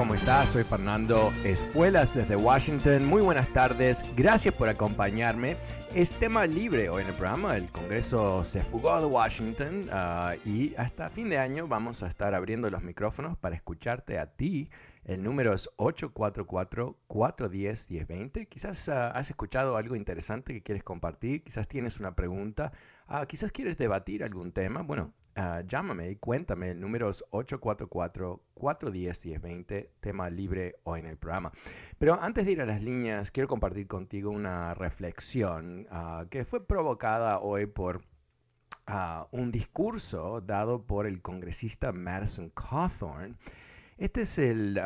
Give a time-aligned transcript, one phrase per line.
[0.00, 0.48] ¿Cómo estás?
[0.48, 3.04] Soy Fernando Espuelas desde Washington.
[3.04, 4.02] Muy buenas tardes.
[4.16, 5.58] Gracias por acompañarme.
[5.94, 7.58] Es tema libre hoy en el programa.
[7.58, 12.34] El Congreso se fugó de Washington ah, y hasta fin de año vamos a estar
[12.34, 14.70] abriendo los micrófonos para escucharte a ti.
[15.04, 18.48] El número es 844-410-1020.
[18.48, 21.44] Quizás ah, has escuchado algo interesante que quieres compartir.
[21.44, 22.72] Quizás tienes una pregunta.
[23.06, 24.80] Ah, quizás quieres debatir algún tema.
[24.80, 26.72] Bueno, Ah, llámame y cuéntame.
[26.72, 31.50] El número es 844-410-1020, tema libre hoy en el programa.
[31.98, 36.66] Pero antes de ir a las líneas, quiero compartir contigo una reflexión ah, que fue
[36.66, 38.02] provocada hoy por
[38.86, 43.38] ah, un discurso dado por el congresista Madison Cawthorn.
[43.98, 44.80] Este es el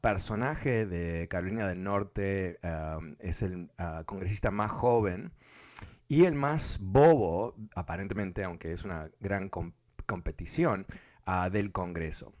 [0.00, 2.58] personaje de Carolina del Norte,
[3.18, 3.68] es el
[4.06, 5.30] congresista más joven
[6.08, 9.48] y el más bobo, aparentemente, aunque es una gran
[10.06, 10.86] competición
[11.26, 12.32] ah, del Congreso.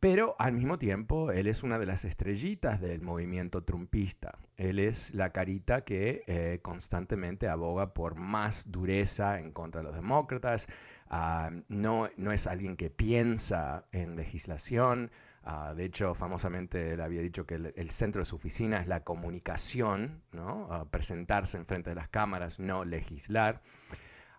[0.00, 4.38] Pero al mismo tiempo, él es una de las estrellitas del movimiento trumpista.
[4.56, 9.94] Él es la carita que eh, constantemente aboga por más dureza en contra de los
[9.94, 10.68] demócratas.
[11.10, 15.10] Ah, no, no es alguien que piensa en legislación.
[15.42, 19.04] Ah, de hecho, famosamente él había dicho que el, centro de su oficina es la
[19.04, 20.88] comunicación, ¿no?
[20.90, 23.60] presentarse en frente de las cámaras, no legislar.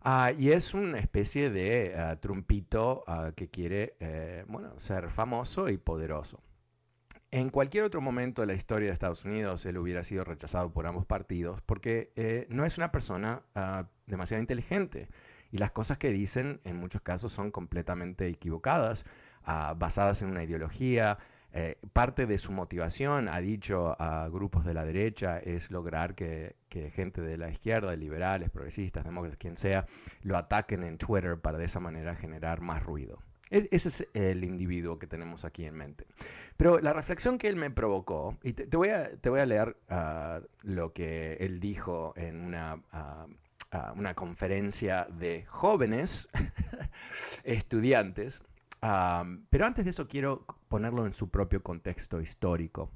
[0.04, 5.70] Ah, y es una especie de ah, trumpito ah, que quiere eh, bueno, ser famoso
[5.70, 6.42] y poderoso.
[7.30, 10.88] En cualquier otro momento de la historia de Estados Unidos, él hubiera sido rechazado por
[10.88, 13.44] ambos partidos porque eh, no es una persona
[14.06, 15.08] demasiado inteligente
[15.52, 19.06] y las cosas que dicen en muchos casos son completamente equivocadas,
[19.46, 21.20] basadas en una ideología,
[21.54, 26.56] eh, parte de su motivación, ha dicho a grupos de la derecha, es lograr que,
[26.94, 29.86] gente de la izquierda, liberales, progresistas, demócratas, quien sea,
[30.22, 33.20] lo ataquen en Twitter para de esa manera generar más ruido.
[33.50, 36.08] E, ese es el individuo que tenemos aquí en mente.
[36.56, 41.34] Pero la reflexión que él me provocó, y te, voy, a, leer ah, lo que
[41.42, 43.28] él dijo en una, ah,
[43.72, 46.30] ah, una conferencia de jóvenes
[47.44, 48.42] estudiantes,
[48.82, 52.92] pero antes de eso quiero ponerlo en su propio contexto histórico.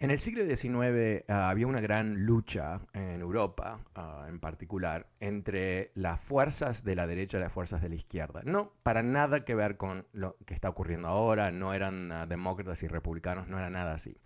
[0.00, 5.92] En el siglo XIX ah, había una gran lucha en Europa, ah, en particular, entre
[5.94, 8.42] las fuerzas de la derecha y las fuerzas de la izquierda.
[8.44, 12.82] No para nada que ver con lo que está ocurriendo ahora, no eran ah, demócratas
[12.82, 14.18] y republicanos, no era nada así.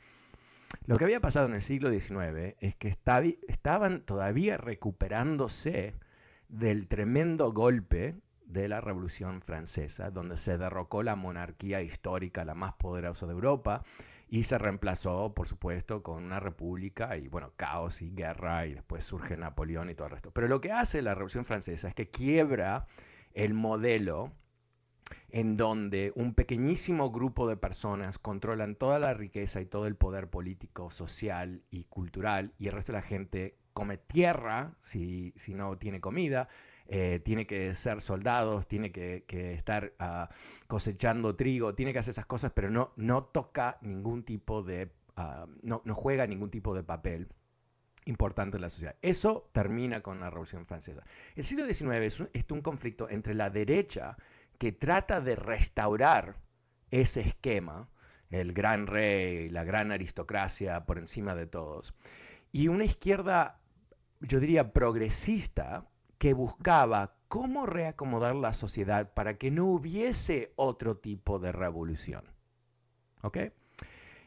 [0.86, 5.94] Lo que había pasado en el siglo XIX es que estaban todavía recuperándose
[6.48, 8.16] del tremendo golpe
[8.48, 13.84] de la Revolución Francesa, donde se derrocó la monarquía histórica, la más poderosa de Europa,
[14.30, 19.04] y se reemplazó, por supuesto, con una república y, bueno, caos y guerra, y después
[19.04, 20.30] surge Napoleón y todo el resto.
[20.32, 22.86] Pero lo que hace la Revolución Francesa es que quiebra
[23.32, 24.32] el modelo
[25.30, 30.28] en donde un pequeñísimo grupo de personas controlan toda la riqueza y todo el poder
[30.28, 35.78] político, social y cultural, y el resto de la gente come tierra si, si no
[35.78, 36.48] tiene comida,
[36.88, 40.30] eh, tiene que ser soldados, tiene que, estar ah,
[40.66, 45.46] cosechando trigo, tiene que hacer esas cosas, pero no, no toca ningún tipo de, ah,
[45.62, 47.28] no, juega ningún tipo de papel
[48.06, 48.96] importante en la sociedad.
[49.02, 51.04] Eso termina con la Revolución Francesa.
[51.36, 54.16] El siglo XIX es un, es un conflicto entre la derecha
[54.58, 56.36] que trata de restaurar
[56.90, 57.88] ese esquema,
[58.30, 61.94] el gran rey, la gran aristocracia por encima de todos,
[62.50, 63.60] y una izquierda
[64.20, 65.86] yo diría, progresista
[66.18, 72.24] que buscaba cómo reacomodar la sociedad para que no hubiese otro tipo de revolución.
[73.22, 73.38] ¿Ok?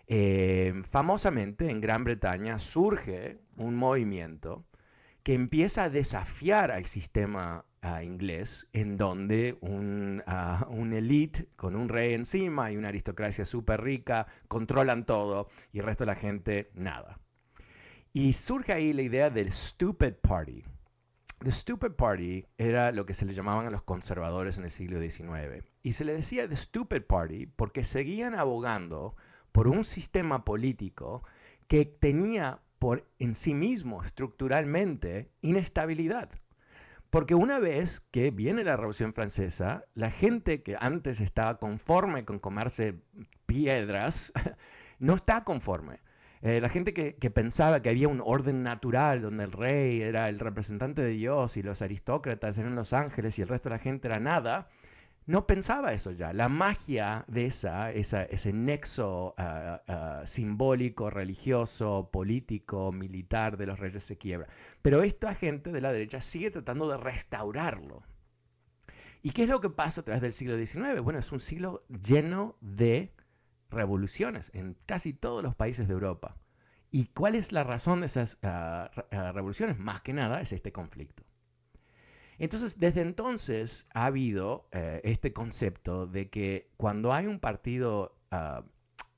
[0.08, 4.66] Eh, famosamente en Gran Bretaña surge un movimiento
[5.24, 11.76] que empieza a desafiar al sistema uh, inglés, en donde un, uh, un, elite con
[11.76, 16.16] un rey encima y una aristocracia súper rica controlan todo y el resto de la
[16.16, 17.20] gente nada.
[18.14, 20.64] Y surge ahí la idea del Stupid Party.
[21.44, 25.02] The Stupid Party era lo que se le llamaban a los conservadores en el siglo
[25.02, 25.66] XIX.
[25.82, 29.16] Y se le decía The Stupid Party porque seguían abogando
[29.52, 31.24] por un sistema político
[31.68, 36.30] que tenía por en sí mismo estructuralmente inestabilidad.
[37.10, 42.38] Porque una vez que viene la Revolución Francesa, la gente que antes estaba conforme con
[42.38, 43.02] comerse
[43.48, 44.32] piedras,
[45.00, 46.02] no está conforme.
[46.42, 50.28] Eh, la gente que, que, pensaba que había un orden natural donde el rey era
[50.28, 53.80] el representante de Dios y los aristócratas eran los ángeles y el resto de la
[53.80, 54.68] gente era nada,
[55.28, 56.34] no pensaba eso ya.
[56.34, 64.04] La magia de esa, ese nexo ah, ah, simbólico, religioso, político, militar de los reyes
[64.04, 64.48] se quiebra.
[64.82, 68.04] Pero esta gente de la derecha sigue tratando de restaurarlo.
[69.22, 71.02] ¿Y qué es lo que pasa a través del siglo XIX?
[71.02, 73.14] Bueno, es un siglo lleno de
[73.72, 76.38] revoluciones en casi todos los países de Europa.
[76.92, 78.92] ¿Y cuál es la razón de esas ah,
[79.34, 79.80] revoluciones?
[79.80, 81.24] Más que nada es este conflicto.
[82.42, 88.64] Entonces, desde entonces ha habido eh, este concepto de que cuando hay un partido ah,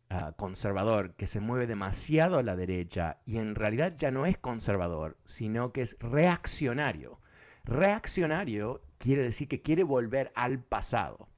[0.10, 4.38] ah, conservador que se mueve demasiado a la derecha y en realidad ya no es
[4.38, 7.22] conservador, sino que es reaccionario.
[7.64, 11.30] Reaccionario quiere decir que quiere volver al pasado.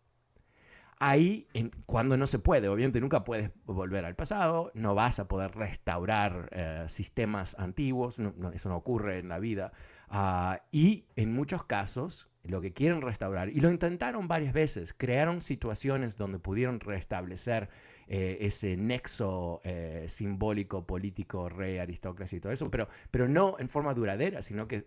[0.97, 1.47] Ahí,
[1.85, 6.47] cuando no se puede, obviamente nunca puedes volver al pasado, no vas a poder restaurar
[6.51, 8.17] eh, sistemas antiguos,
[8.53, 9.73] eso no ocurre en la vida.
[10.07, 15.41] Ah, y en muchos casos, lo que quieren restaurar, y lo intentaron varias veces, crearon
[15.41, 17.69] situaciones donde pudieron restablecer
[18.07, 23.67] eh, ese nexo eh, simbólico, político, rey, aristócrata y todo eso, pero, pero no en
[23.67, 24.85] forma duradera, sino que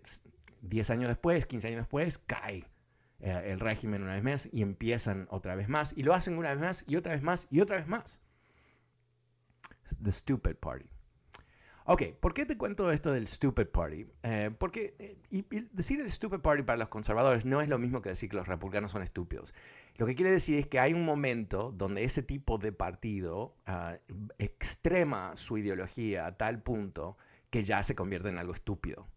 [0.62, 2.64] 10 años después, 15 años después, cae
[3.20, 6.50] eh, el régimen una vez más y empiezan otra vez más, y lo hacen una
[6.50, 8.20] vez más y otra vez más y otra vez más.
[10.02, 10.88] The Stupid Party.
[11.90, 14.06] Ok, ¿por qué te cuento esto del Stupid Party?
[14.22, 18.10] Eh, porque eh, decir el Stupid Party para los conservadores no es lo mismo que
[18.10, 19.54] decir que los republicanos son estúpidos.
[19.96, 23.96] Lo que quiere decir es que hay un momento donde ese tipo de partido uh,
[24.36, 27.16] extrema su ideología a tal punto
[27.48, 29.08] que ya se convierte en algo estúpido.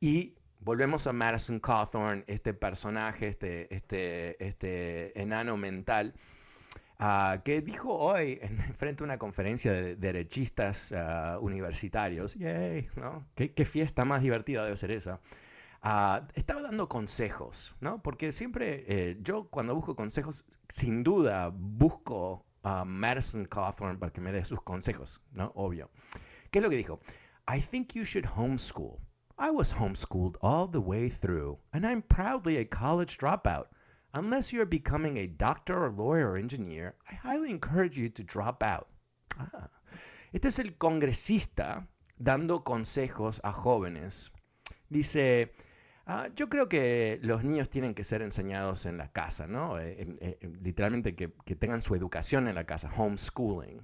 [0.00, 6.14] Y volvemos a Madison Cawthorn, este personaje, este, este, este enano mental
[6.98, 13.26] Ah, que dijo hoy en frente a una conferencia de derechistas ah, universitarios, yay, ¿no?
[13.34, 15.20] ¿Qué, fiesta más divertida debe ser esa.
[15.82, 18.00] Ah, estaba dando consejos, ¿no?
[18.02, 24.20] Porque siempre eh, yo cuando busco consejos, sin duda busco a Madison Cawthorn para que
[24.20, 25.52] me dé sus consejos, ¿no?
[25.56, 25.90] Obvio.
[26.50, 27.00] ¿Qué es lo que dijo?
[27.54, 28.98] I think you should homeschool.
[29.36, 33.66] I was homeschooled all the way through, and I'm proudly a college dropout.
[34.12, 38.62] Unless you're becoming a doctor or lawyer or engineer, I highly encourage you to drop
[38.62, 38.88] out.
[39.38, 39.68] Ah.
[40.32, 41.86] Este es el congresista
[42.16, 44.30] dando consejos a jóvenes.
[44.88, 45.52] Dice,
[46.06, 49.80] ah, yo creo que los niños tienen que ser enseñados en la casa, ¿no?
[49.80, 53.82] Eh, eh, literalmente que, que, tengan su educación en la casa, homeschooling.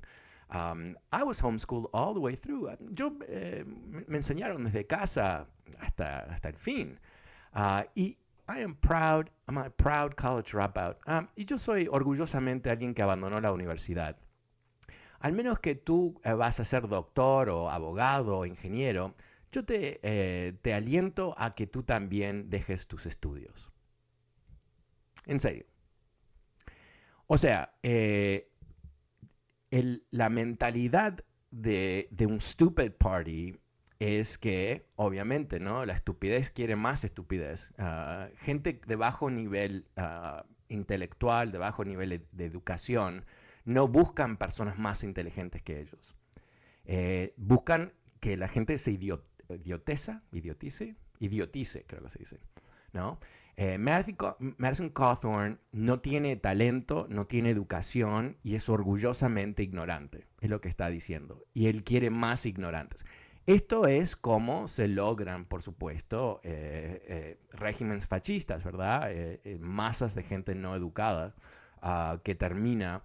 [0.51, 2.71] Um, I was homeschooled all the way through.
[2.95, 5.47] Yo me enseñaron desde casa
[5.81, 6.99] hasta, hasta el fin.
[7.55, 8.17] Uh, y
[8.49, 10.97] I am proud, I'm a proud college dropout.
[11.07, 14.17] Um, y yo soy orgullosamente alguien que abandonó la universidad.
[15.21, 19.15] Al menos que tú eh, vas a ser doctor o abogado o ingeniero,
[19.53, 23.71] yo te, eh, te aliento a que tú también dejes tus estudios.
[25.27, 25.67] En serio.
[27.27, 28.50] O sea, eh,
[29.71, 33.57] el, la mentalidad de, un stupid party
[33.99, 35.85] es que, obviamente, ¿no?
[35.85, 37.73] La estupidez quiere más estupidez.
[37.79, 43.25] Ah, gente de bajo nivel ah, intelectual, de bajo nivel de educación,
[43.65, 46.15] no buscan personas más inteligentes que ellos.
[46.85, 52.39] Eh, buscan que la gente se idioteza, idiotice, idiotice, creo que se dice,
[52.93, 53.21] ¿no?
[53.63, 60.63] Eh, Madison Cawthorn no tiene talento, no tiene educación y es orgullosamente ignorante, es lo
[60.63, 61.45] que está diciendo.
[61.53, 63.05] Y él quiere más ignorantes.
[63.45, 69.09] Esto es cómo se logran, por supuesto, eh, eh, regímenes fascistas, ¿verdad?
[69.11, 71.35] Eh, masas de gente no educada
[71.83, 73.03] ah, que termina...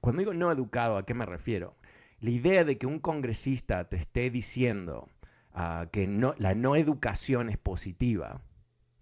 [0.00, 1.74] Cuando digo no educado, ¿a qué me refiero?
[2.20, 5.08] La idea de que un congresista te esté diciendo
[5.54, 6.06] ah, que
[6.38, 8.42] la no educación es positiva,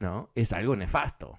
[0.01, 0.31] ¿no?
[0.35, 1.39] Es algo nefasto,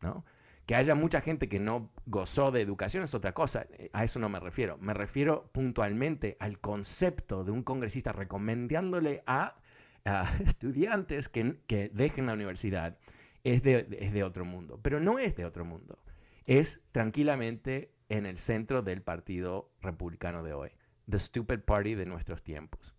[0.00, 0.24] ¿no?
[0.66, 4.28] Que haya mucha gente que no gozó de educación es otra cosa, a eso no
[4.28, 4.78] me refiero.
[4.78, 9.56] Me refiero puntualmente al concepto de un congresista recomendándole a,
[10.44, 12.98] estudiantes que, que, dejen la universidad.
[13.42, 15.98] Es de, es de otro mundo, pero no es de otro mundo.
[16.46, 20.70] Es tranquilamente en el centro del Partido Republicano de hoy.
[21.10, 22.94] The Stupid Party de nuestros tiempos.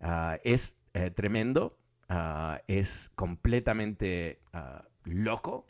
[0.00, 5.66] Ah, es eh, tremendo, ah, es completamente ah, loco,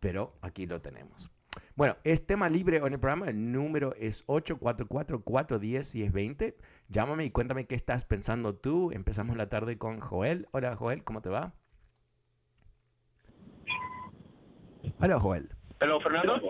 [0.00, 1.30] pero aquí lo tenemos.
[1.74, 3.28] Bueno, es tema libre en el programa.
[3.28, 6.54] El número es 844-410-1020.
[6.88, 8.92] Llámame y cuéntame qué estás pensando tú.
[8.92, 10.48] Empezamos la tarde con Joel.
[10.52, 11.52] Hola, Joel, ¿cómo te va?
[15.00, 15.50] Hola, Joel.
[15.80, 16.40] Hola, Fernando.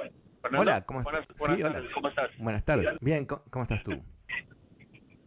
[0.56, 1.26] Hola, ¿cómo, estás?
[1.36, 2.30] ¿cómo estás?
[2.38, 2.92] Buenas tardes.
[3.00, 4.00] Bien, ¿cómo estás tú?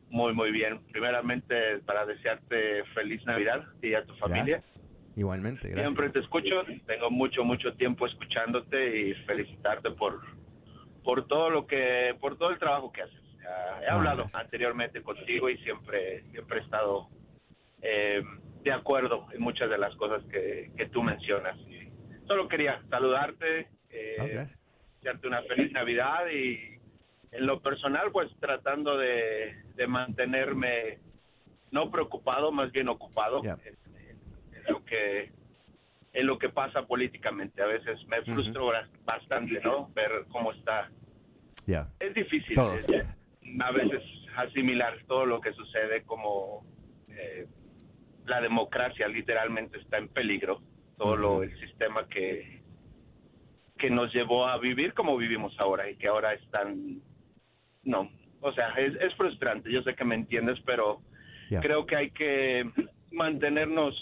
[0.10, 0.80] Muy, muy bien.
[0.92, 4.62] Primeramente, para desearte feliz Navidad y a tu familia.
[5.16, 5.88] Igualmente, gracias.
[5.88, 10.22] Siempre te escucho, tengo mucho, mucho tiempo escuchándote y felicitarte por,
[11.04, 13.22] por todo lo que, por todo el trabajo que haces.
[13.82, 17.10] he ah, hablado anteriormente contigo y siempre, siempre he estado
[17.82, 18.24] eh,
[18.64, 21.58] de acuerdo en muchas de las cosas que, que tú mencionas.
[22.28, 24.46] solo quería saludarte, eh,
[24.96, 26.79] desearte una feliz Navidad y
[27.32, 29.56] en lo personal, pues tratando de,
[29.88, 31.00] mantenerme
[31.72, 33.78] no preocupado, más bien ocupado en,
[34.68, 35.32] lo que
[36.12, 37.62] en lo que pasa políticamente.
[37.62, 38.72] A veces me frustro
[39.06, 39.90] bastante, ¿no?
[39.94, 40.90] Ver cómo está.
[42.00, 43.06] Es difícil eh,
[43.60, 44.02] a veces
[44.36, 46.66] asimilar todo lo que sucede como
[47.10, 47.48] eh,
[48.26, 50.62] la democracia literalmente está en peligro.
[50.98, 52.60] Todo el sistema que
[53.80, 57.02] que nos llevó a vivir como vivimos ahora y que ahora están
[57.84, 58.10] no,
[58.42, 61.02] o sea, es, frustrante, yo sé que me entiendes, pero
[61.62, 62.70] creo que hay que
[63.12, 63.96] mantenernos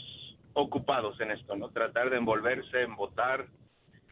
[0.54, 1.70] ocupados en esto, ¿no?
[1.70, 3.46] Tratar de envolverse, en votar,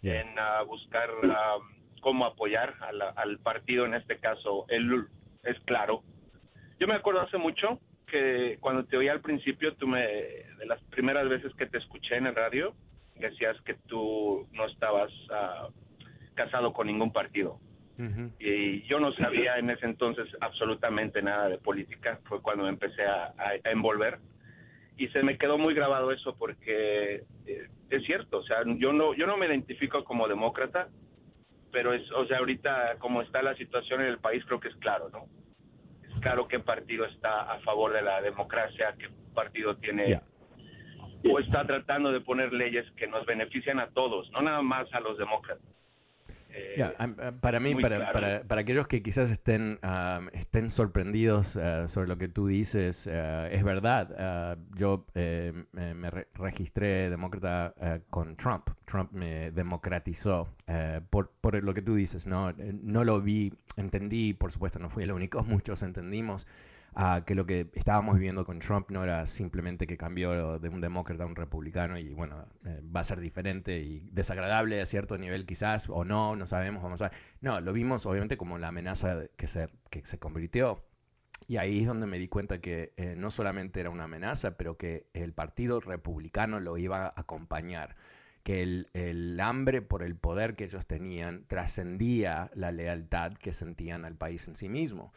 [0.03, 1.57] en ah, buscar ah,
[2.01, 2.75] cómo apoyar
[3.15, 5.07] al partido, en este caso, él
[5.43, 6.03] es claro.
[6.79, 10.81] Yo me acuerdo hace mucho que cuando te oí al principio, tú me, de las
[10.83, 12.73] primeras veces que te escuché en el radio,
[13.15, 15.69] decías que tú no estabas ah,
[16.35, 17.59] casado con ningún partido.
[18.39, 23.03] Y yo no sabía en ese entonces absolutamente nada de política, fue cuando me empecé
[23.05, 23.33] a,
[23.63, 24.19] envolver
[24.97, 29.13] y se me quedó muy grabado eso porque eh, es cierto, o sea, yo no
[29.13, 30.89] yo no me identifico como demócrata,
[31.71, 34.75] pero es, o sea, ahorita como está la situación en el país creo que es
[34.77, 35.25] claro, ¿no?
[36.03, 40.19] Es claro qué partido está a favor de la democracia, qué partido tiene
[41.29, 44.99] o está tratando de poner leyes que nos benefician a todos, no nada más a
[44.99, 45.65] los demócratas.
[46.57, 46.95] Eh,
[47.41, 49.77] para mí, para, para, para, aquellos que quizás estén,
[50.31, 54.57] estén sorprendidos eh, sobre lo que tú dices, eh, es verdad.
[54.75, 57.73] yo me, registré demócrata
[58.09, 58.69] con Trump.
[58.85, 60.47] Trump me democratizó
[61.09, 62.25] por, por lo que tú dices.
[62.25, 66.47] No, no lo vi, entendí, por supuesto, no fui el único, muchos entendimos
[67.25, 71.23] que lo que estábamos viviendo con Trump no era simplemente que cambió de un demócrata
[71.23, 75.45] a un republicano y bueno, eh, va a ser diferente y desagradable a cierto nivel
[75.45, 77.17] quizás o no, no sabemos, vamos a ver.
[77.41, 80.83] No, lo vimos obviamente como la amenaza que se, que se convirtió.
[81.47, 84.77] Y ahí es donde me di cuenta que eh, no solamente era una amenaza, pero
[84.77, 87.95] que el Partido Republicano lo iba a acompañar
[88.43, 94.05] que el, el, hambre por el poder que ellos tenían trascendía la lealtad que sentían
[94.05, 95.13] al país en sí mismo.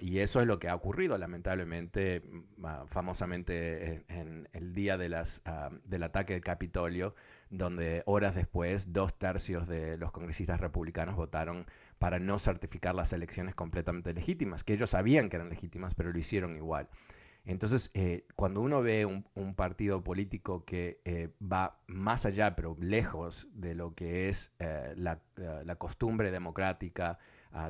[0.00, 5.08] Y eso es lo que ha ocurrido, lamentablemente, mm, ah, famosamente en, el día de
[5.08, 7.14] las, ah, del ataque del Capitolio,
[7.48, 11.64] donde horas después dos tercios de los congresistas republicanos votaron
[11.98, 16.18] para no certificar las elecciones completamente legítimas, que ellos sabían que eran legítimas, pero lo
[16.18, 16.88] hicieron igual.
[17.44, 23.48] Entonces, eh, cuando uno ve un, partido político que eh, va más allá, pero lejos
[23.54, 27.18] de lo que es eh, la, la, costumbre democrática,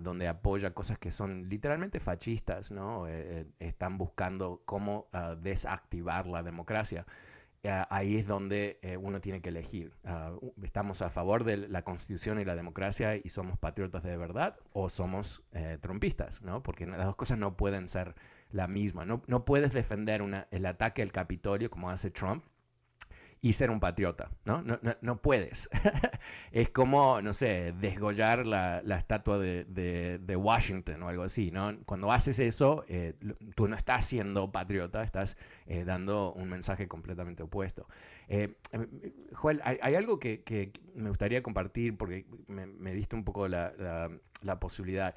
[0.01, 3.09] donde apoya cosas que son literalmente fascistas, ¿no?
[3.09, 7.05] Eh, eh, están buscando cómo ah, desactivar la democracia.
[7.65, 9.93] Eh, ahí es donde uno tiene que elegir.
[10.05, 14.57] Ah, ¿Estamos a favor de la constitución y la democracia y somos patriotas de verdad
[14.73, 15.43] o somos
[15.81, 16.43] trompistas?
[16.43, 16.63] ¿no?
[16.63, 18.15] Porque las dos cosas no pueden ser
[18.51, 19.05] la misma.
[19.05, 22.45] No, no puedes defender una, el ataque al Capitolio como hace Trump
[23.45, 24.63] y ser un patriota, ¿no?
[24.63, 25.69] No, no, puedes.
[26.53, 31.77] es como, no sé, desgollar la, estatua de, Washington o algo así, ¿no?
[31.85, 33.15] Cuando haces eso, eh,
[33.57, 37.89] tú no estás siendo patriota, estás eh, dando un mensaje completamente opuesto.
[38.29, 38.55] Eh,
[39.33, 44.09] Joel, hay, algo que, me gustaría compartir porque me, diste un poco la,
[44.43, 45.17] la posibilidad.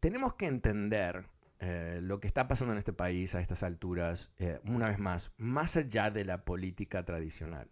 [0.00, 1.26] tenemos que entender
[1.60, 5.32] eh, lo que está pasando en este país a estas alturas, eh, una vez más,
[5.38, 7.68] más allá de la política tradicional.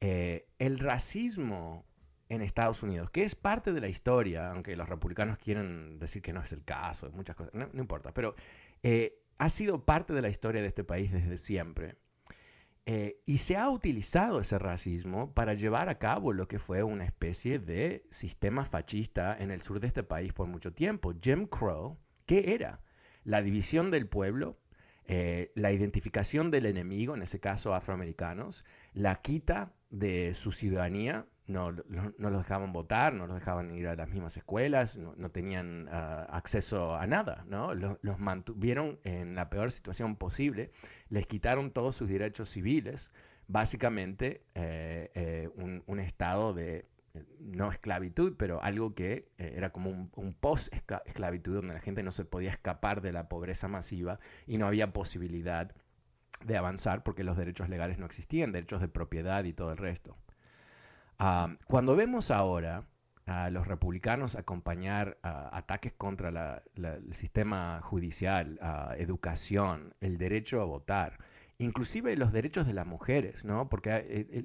[0.00, 1.84] Eh, el racismo
[2.28, 6.32] en Estados Unidos, que es parte de la historia, aunque los republicanos quieren decir que
[6.32, 8.34] no es el caso, muchas cosas, no, importa, pero
[9.38, 11.96] ha sido parte de la historia de este país desde siempre.
[13.26, 17.58] y se ha utilizado ese racismo para llevar a cabo lo que fue una especie
[17.58, 21.14] de sistema fascista en el sur de este país por mucho tiempo.
[21.20, 22.80] Jim Crow, ¿qué era?
[23.26, 24.56] La división del pueblo,
[25.08, 28.64] eh, la identificación del enemigo, en ese caso afroamericanos,
[28.94, 33.96] la quita de su ciudadanía, no, no, los dejaban votar, no los dejaban ir a
[33.96, 37.74] las mismas escuelas, no, tenían ah, acceso a nada, ¿no?
[37.74, 40.70] Los, mantuvieron en la peor situación posible,
[41.08, 43.12] les quitaron todos sus derechos civiles,
[43.48, 45.48] básicamente eh, eh,
[45.86, 46.86] un, estado de
[47.40, 52.24] no esclavitud, pero algo que eh, era como un, post-esclavitud, donde la gente no se
[52.24, 55.74] podía escapar de la pobreza masiva y no había posibilidad
[56.44, 60.16] de avanzar porque los derechos legales no existían, derechos de propiedad y todo el resto.
[61.18, 62.84] Ah, cuando vemos ahora
[63.26, 68.60] a los republicanos acompañar ataques contra el sistema judicial,
[68.98, 71.18] educación, el derecho a votar,
[71.58, 73.68] inclusive los derechos de las mujeres, ¿no?
[73.68, 74.44] Porque eh,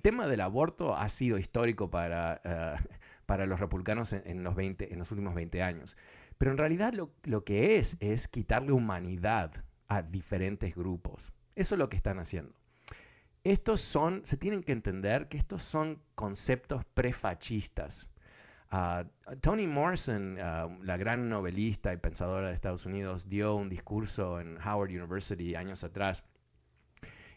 [0.00, 2.76] tema del aborto ha sido histórico para, eh,
[3.26, 5.96] para los republicanos en, los 20, en los últimos 20 años.
[6.38, 9.52] Pero en realidad lo, lo, que es es quitarle humanidad
[9.88, 11.32] a diferentes grupos.
[11.56, 12.54] Eso es lo que están haciendo.
[13.44, 18.08] Estos son, se tienen que entender que estos son conceptos prefachistas.
[18.70, 19.04] Uh,
[19.40, 24.58] Toni Morrison, uh, la gran novelista y pensadora de Estados Unidos, dio un discurso en
[24.58, 26.24] Howard University años atrás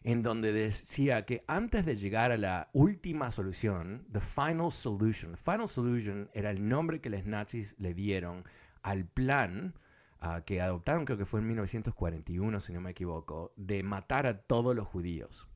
[0.03, 5.67] en donde decía que antes de llegar a la última solución, the final solution, final
[5.67, 8.43] solution era el nombre que los nazis le dieron
[8.81, 9.75] al plan
[10.19, 14.41] ah, que adoptaron, creo que fue en 1941, si no me equivoco, de matar a
[14.41, 15.47] todos los judíos.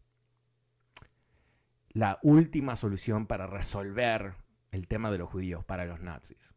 [1.90, 4.36] La última solución para resolver
[4.72, 6.54] el tema de los judíos para los nazis.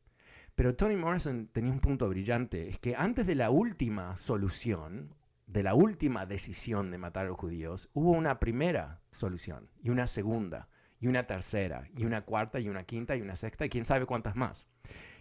[0.57, 5.15] Pero Tony Morrison tenía un punto brillante, es que antes de la última solución,
[5.49, 10.07] de la última decisión de matar a los judíos, hubo una primera solución, y una
[10.07, 10.69] segunda,
[11.01, 14.05] y una tercera, y una cuarta, y una quinta, y una sexta, y quién sabe
[14.05, 14.69] cuántas más.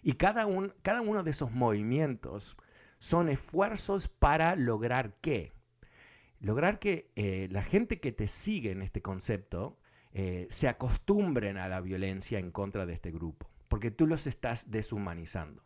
[0.03, 2.57] Y cada, un, cada uno de esos movimientos
[2.99, 5.53] son esfuerzos para lograr qué?
[6.41, 9.79] Lograr que eh, la gente que te sigue en este concepto
[10.11, 14.71] eh, se acostumbren a la violencia en contra de este grupo, porque tú los estás
[14.71, 15.63] deshumanizando.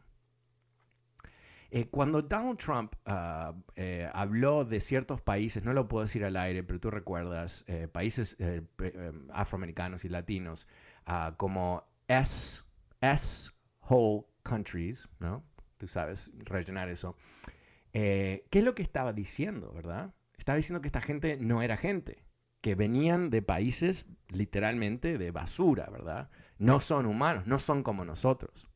[1.73, 6.35] Eh, cuando Donald Trump ah, eh, habló de ciertos países, no lo puedo decir al
[6.35, 8.35] aire, pero tú recuerdas, eh, países
[9.31, 10.67] afroamericanos y latinos
[11.05, 12.63] ah, como S,
[12.99, 13.51] S
[13.89, 15.45] whole countries, ¿no?
[15.77, 17.15] Tú sabes, rellenar eso.
[17.93, 20.13] ¿Qué es lo que estaba diciendo, verdad?
[20.37, 22.25] Estaba diciendo que esta gente no era gente,
[22.59, 26.29] que venían de países literalmente de basura, ¿verdad?
[26.57, 28.67] No son humanos, no son como nosotros.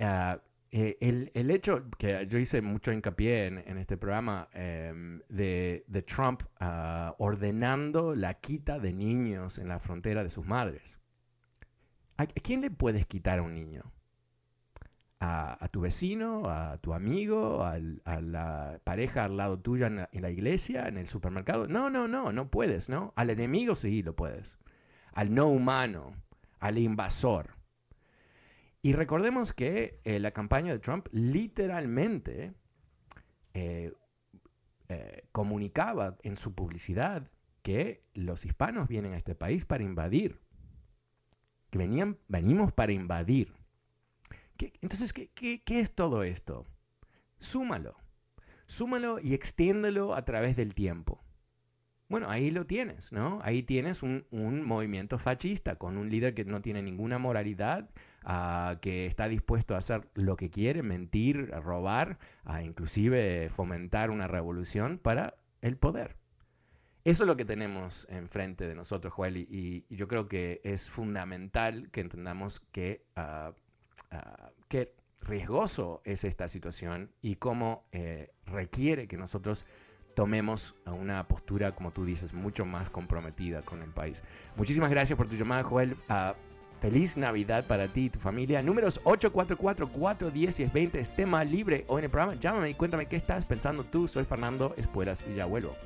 [0.00, 6.42] Ah, eh, el, hecho que yo hice mucho hincapié en, este programa em, de, Trump
[6.60, 10.98] ah, ordenando la quita de niños en la frontera de sus madres.
[12.18, 13.90] ¿A, quién le puedes quitar a un niño?
[15.20, 16.48] ¿A, tu vecino?
[16.50, 17.64] ¿A tu amigo?
[17.64, 17.78] A,
[18.20, 20.86] la pareja al lado tuyo en la, en la iglesia?
[20.86, 21.66] ¿En el supermercado?
[21.66, 23.14] No, no, no, no puedes, ¿no?
[23.16, 24.58] Al enemigo sí lo puedes.
[25.12, 26.12] Al no humano,
[26.60, 27.57] al invasor.
[28.80, 32.54] Y recordemos que eh, la campaña de Trump literalmente
[33.54, 33.92] eh,
[34.88, 37.28] eh, comunicaba en su publicidad
[37.62, 40.40] que los hispanos vienen a este país para invadir,
[41.70, 43.52] que venían, venimos para invadir.
[44.80, 46.64] entonces, ¿qué, ¿qué, es todo esto?
[47.40, 47.96] Súmalo,
[48.66, 51.20] súmalo y extiéndelo a través del tiempo.
[52.08, 53.40] Bueno, ahí lo tienes, ¿no?
[53.42, 57.90] Ahí tienes un, un movimiento fascista con un líder que no tiene ninguna moralidad,
[58.80, 64.98] que está dispuesto a hacer lo que quiere, mentir, robar, a inclusive fomentar una revolución
[64.98, 66.16] para el poder.
[67.04, 71.90] Eso es lo que tenemos enfrente de nosotros, Joel, y, yo creo que es fundamental
[71.90, 73.52] que entendamos que, uh,
[74.68, 79.64] qué riesgoso es esta situación y cómo eh, requiere que nosotros
[80.18, 84.24] tomemos una postura, como tú dices, mucho más comprometida con el país.
[84.56, 85.94] Muchísimas gracias por tu llamada, Joel.
[86.80, 88.60] Feliz Navidad para ti y tu familia.
[88.60, 92.34] Números 844-410-1020 es tema libre hoy en el programa.
[92.34, 94.08] Llámame y cuéntame qué estás pensando tú.
[94.08, 95.76] Soy Fernando Espuelas y ya vuelvo.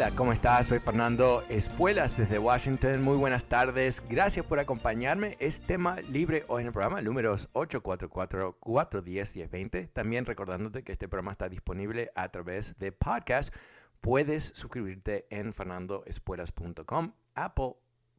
[0.00, 0.68] Hola, ¿cómo estás?
[0.68, 3.02] Soy Fernando Espuelas desde Washington.
[3.02, 4.02] Muy buenas tardes.
[4.08, 5.36] Gracias por acompañarme.
[5.40, 9.92] Es tema libre hoy en el programa, números 844-410-1020.
[9.92, 13.54] También recordándote que este programa está disponible a través de podcast.
[14.00, 17.74] Puedes suscribirte en fernandoespuelas.com, Apple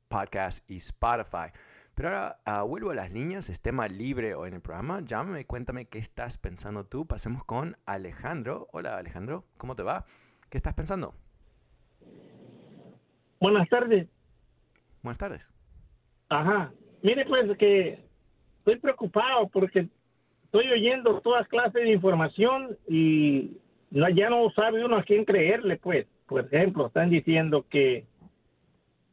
[0.07, 1.47] Podcast y Spotify.
[1.95, 5.01] Pero ahora uh, vuelvo a las líneas, es tema libre hoy en el programa.
[5.03, 7.07] Llámame, cuéntame qué estás pensando tú.
[7.07, 8.67] Pasemos con Alejandro.
[8.71, 10.05] Hola Alejandro, ¿cómo te va?
[10.51, 11.15] ¿Qué estás pensando?
[13.41, 14.07] Buenas tardes.
[15.01, 15.49] Buenas tardes.
[16.29, 16.71] Ajá.
[17.01, 17.97] Mire, pues que
[18.59, 19.87] estoy preocupado porque
[20.45, 23.57] estoy oyendo todas clases de información y
[23.89, 26.05] ya no sabe uno a quién creerle, pues.
[26.27, 28.05] Por ejemplo, están diciendo que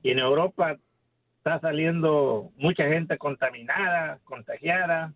[0.03, 0.77] en Europa
[1.39, 5.15] está saliendo mucha gente contaminada, contagiada,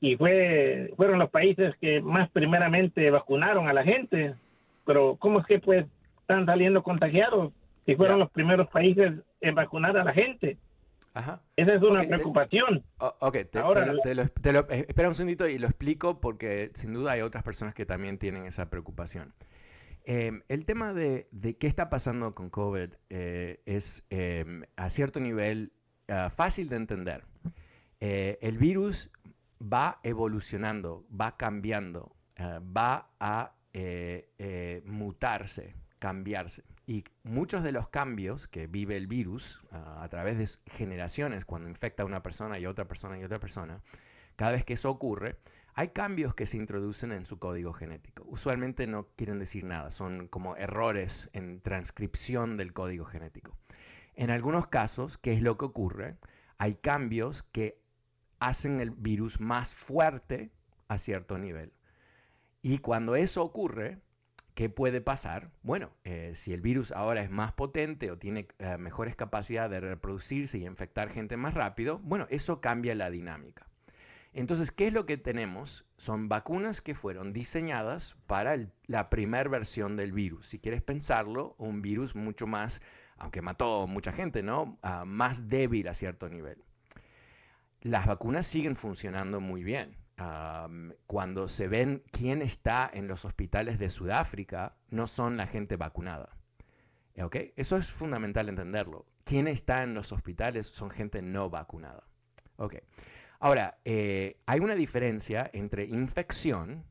[0.00, 4.34] y fue fueron los países que más primeramente vacunaron a la gente.
[4.86, 5.86] Pero ¿cómo es que pues
[6.22, 7.52] están saliendo contagiados
[7.86, 10.58] si fueron los primeros países en vacunar a la gente?
[11.14, 11.40] Ajá.
[11.56, 12.82] Esa es una preocupación.
[12.98, 14.14] ok, te, Ahora, te
[14.52, 17.86] lo, eh, espera un segundito y lo explico porque sin duda hay otras personas que
[17.86, 19.32] también tienen esa preocupación.
[20.06, 25.72] Em, el tema de, qué está pasando con COVID eh, es em, a cierto nivel
[26.08, 27.24] ah, fácil de entender.
[28.00, 29.10] Eh, el virus
[29.60, 36.64] va evolucionando, va cambiando, ah, va a eh, mutarse, cambiarse.
[36.86, 41.68] Y muchos de los cambios que vive el virus ah, a través de generaciones, cuando
[41.68, 43.80] infecta a una persona y otra persona y otra persona,
[44.36, 45.38] cada vez que eso ocurre,
[45.74, 48.24] hay cambios que se introducen en su código genético.
[48.26, 53.56] Usualmente no quieren decir nada, son como errores en transcripción del código genético.
[54.14, 56.16] En algunos casos, ¿qué es lo que ocurre?
[56.58, 57.80] Hay cambios que
[58.38, 60.52] hacen el virus más fuerte
[60.86, 61.72] a cierto nivel.
[62.62, 63.98] Y cuando eso ocurre,
[64.54, 65.50] ¿qué puede pasar?
[65.62, 69.80] Bueno, eh, si el virus ahora es más potente o tiene eh, mejores capacidades de
[69.80, 73.66] reproducirse y infectar gente más rápido, bueno, eso cambia la dinámica.
[74.32, 75.84] Entonces, ¿qué es lo que tenemos?
[75.96, 80.48] Son vacunas que fueron diseñadas para la primera versión del virus.
[80.48, 82.82] Si quieres pensarlo, un virus mucho más,
[83.16, 84.76] aunque mató mucha gente, ¿no?
[84.82, 86.58] Ah, más débil a cierto nivel.
[87.80, 89.96] Las vacunas siguen funcionando muy bien.
[91.06, 96.36] Cuando se ven quién está en los hospitales de Sudáfrica, no son la gente vacunada.
[97.20, 97.52] ¿Okay?
[97.56, 99.06] Eso es fundamental entenderlo.
[99.24, 102.04] Quién está en los hospitales son gente no vacunada.
[102.56, 102.80] Okay.
[103.40, 106.84] Ahora, eh, hay una diferencia entre infección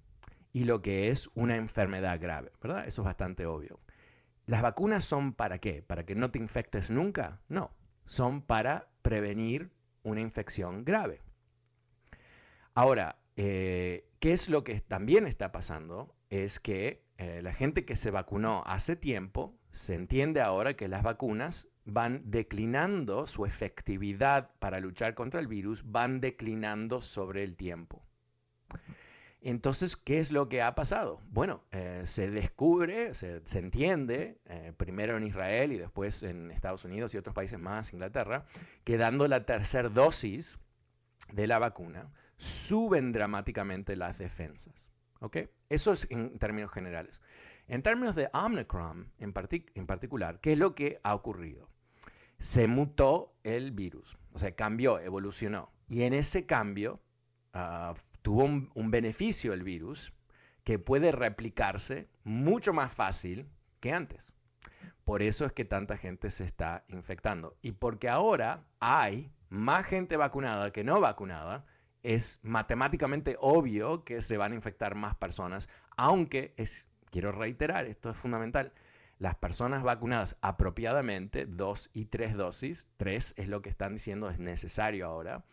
[0.52, 2.86] y lo que es una enfermedad grave, ¿verdad?
[2.88, 3.80] Eso es bastante obvio.
[4.46, 5.82] ¿Las vacunas son para qué?
[5.82, 7.40] ¿Para que no te infectes nunca?
[7.48, 7.72] No,
[8.06, 9.72] son para prevenir
[10.04, 11.22] una infección grave.
[12.76, 16.16] Ahora, eh, ¿qué es lo que también está pasando?
[16.30, 21.04] Es que eh, la gente que se vacunó hace tiempo se entiende ahora que las
[21.04, 28.04] vacunas van declinando su efectividad para luchar contra el virus, van declinando sobre el tiempo.
[29.42, 31.20] Entonces, ¿qué es lo que ha pasado?
[31.30, 37.14] Bueno, eh, se descubre, se, entiende, eh, primero en Israel y después en Estados Unidos
[37.14, 38.46] y otros países más, Inglaterra,
[38.86, 40.60] que dando la tercera dosis
[41.34, 42.10] de la vacuna,
[42.44, 44.90] suben dramáticamente las defensas.
[45.20, 45.38] ¿ok?
[45.70, 47.22] Eso es en términos generales.
[47.68, 51.70] En términos de Omicron en, particular, ¿qué es lo que ha ocurrido?
[52.44, 55.72] se mutó el virus, o sea, cambió, evolucionó.
[55.88, 57.00] Y en ese cambio
[57.54, 60.12] ah, tuvo un, beneficio el virus
[60.66, 63.48] que puede replicarse mucho más fácil
[63.80, 64.34] que antes.
[65.06, 67.56] Por eso es que tanta gente se está infectando.
[67.62, 71.66] Y porque ahora hay más gente vacunada que no vacunada,
[72.04, 78.10] es matemáticamente obvio que se van a infectar más personas, aunque es, quiero reiterar, esto
[78.10, 78.74] es fundamental,
[79.20, 84.38] las personas vacunadas apropiadamente, dos y tres dosis, tres es lo que están diciendo es
[84.38, 85.44] necesario ahora,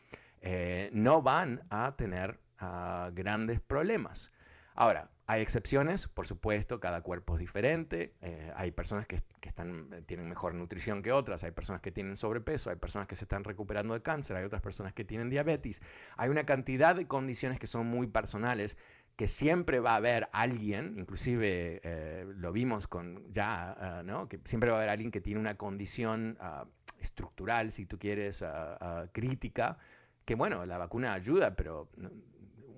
[0.40, 4.32] eh, no van a tener ah, grandes problemas.
[4.74, 10.28] Ahora, hay excepciones, por supuesto, cada cuerpo es diferente, eh, hay personas que, están, tienen
[10.28, 13.94] mejor nutrición que otras, hay personas que tienen sobrepeso, hay personas que se están recuperando
[13.94, 15.82] de cáncer, hay otras personas que tienen diabetes,
[16.16, 18.76] hay una cantidad de condiciones que son muy personales
[19.14, 24.28] que siempre va a haber alguien, inclusive eh, lo vimos con ya, ¿no?
[24.28, 26.66] que siempre va a haber alguien que tiene una condición ah,
[26.98, 29.78] estructural, si tú quieres, ah, crítica,
[30.24, 31.88] que bueno, la vacuna ayuda, pero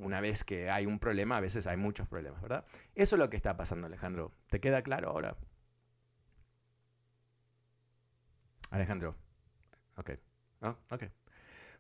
[0.02, 2.64] una vez que hay un problema, a veces hay muchos problemas, ¿verdad?
[2.94, 4.32] Eso es lo que está pasando, Alejandro.
[4.48, 5.36] ¿Te queda claro ahora?
[8.70, 9.14] Alejandro.
[9.96, 10.10] Ok.
[10.90, 11.04] ok.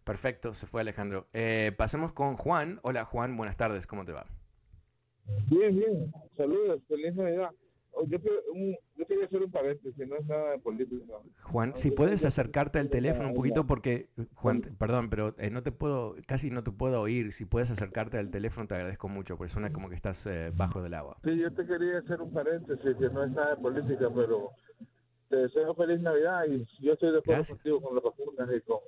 [0.04, 1.28] Perfecto, se fue Alejandro.
[1.32, 2.80] Eh, pasemos con Juan.
[2.82, 4.26] Hola Juan, buenas tardes, ¿cómo te va?
[5.48, 6.12] Bien, bien.
[6.36, 7.50] Saludos, feliz Navidad.
[8.06, 8.18] Yo,
[9.06, 11.14] quería hacer un paréntesis, no es nada de política.
[11.42, 15.72] Juan, si puedes acercarte al teléfono un poquito porque, Juan, perdón, pero eh, no te
[15.72, 17.32] puedo, casi no te puedo oír.
[17.32, 20.82] Si puedes acercarte al teléfono te agradezco mucho, porque suena como que estás eh, bajo
[20.82, 21.18] del agua.
[21.24, 24.50] Sí, yo te quería hacer un paréntesis, que no es nada de política, pero
[25.28, 28.80] te deseo feliz Navidad y yo estoy de acuerdo contigo con las vacunas y con,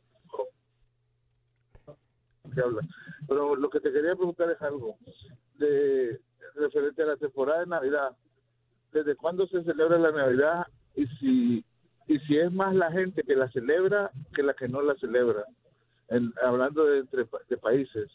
[3.28, 4.96] Pero lo que te quería preguntar es algo
[5.58, 6.20] de
[6.54, 8.16] referente a la temporada de Navidad
[8.94, 11.64] desde cuándo se celebra la Navidad y si
[12.06, 15.44] y si es más la gente que la celebra que la que no la celebra,
[16.42, 18.10] hablando de entre de países.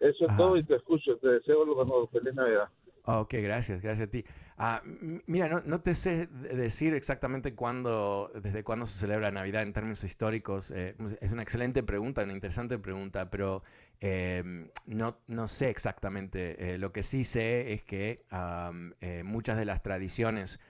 [0.00, 1.16] Eso es todo y te escucho.
[1.18, 2.08] Te deseo lo mejor.
[2.10, 2.68] Feliz Navidad.
[3.06, 4.24] Ok, gracias, gracias a ti.
[4.56, 4.82] Ah,
[5.26, 10.02] mira, no, no, te sé decir exactamente cuándo, desde cuándo se celebra Navidad en términos
[10.04, 10.70] históricos.
[10.70, 13.62] Eh, es una excelente pregunta, una interesante pregunta, pero
[14.00, 14.42] eh,
[14.86, 16.74] no, no, sé exactamente.
[16.74, 18.24] Eh, lo que sí sé es que
[19.00, 20.60] eh, muchas de las tradiciones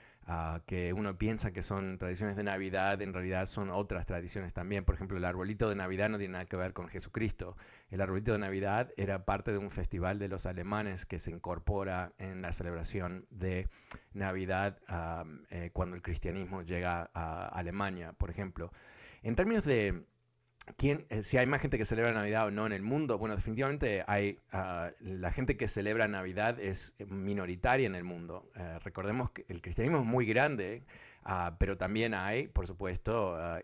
[0.65, 4.87] que uno piensa que son tradiciones de Navidad, en realidad son otras tradiciones también.
[4.87, 7.59] Por ejemplo, el arbolito de Navidad no tiene nada que ver con Jesucristo.
[7.91, 12.13] El arbolito de Navidad era parte de un festival de los alemanes que se incorpora
[12.17, 13.69] en la celebración de
[14.15, 14.79] Navidad
[15.51, 18.73] eh, cuando el cristianismo llega a Alemania, por ejemplo.
[19.23, 20.07] En términos de
[20.77, 23.37] ¿Quién, eh, si hay más gente que celebra Navidad o no en el mundo, bueno,
[23.37, 28.51] definitivamente hay ah, la gente que celebra Navidad es minoritaria en el mundo.
[28.57, 30.83] Eh, recordemos que el cristianismo es muy grande,
[31.23, 33.61] ah, pero también hay, por supuesto, ah,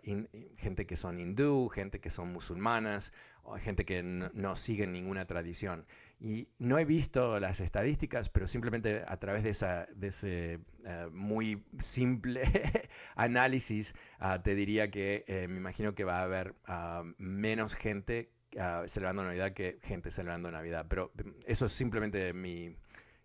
[0.59, 3.15] gente que son hindú, gente que son musulmanas,
[3.61, 5.87] gente que no, no siguen ninguna tradición.
[6.21, 11.09] Y no he visto las estadísticas, pero simplemente a través de, esa, de ese eh,
[11.11, 12.43] muy simple
[13.17, 18.31] análisis, ah, te diría que eh, me imagino que va a haber ah, menos gente
[18.59, 20.85] ah, celebrando Navidad que gente celebrando Navidad.
[20.91, 22.77] Pero mm, eso es simplemente mi,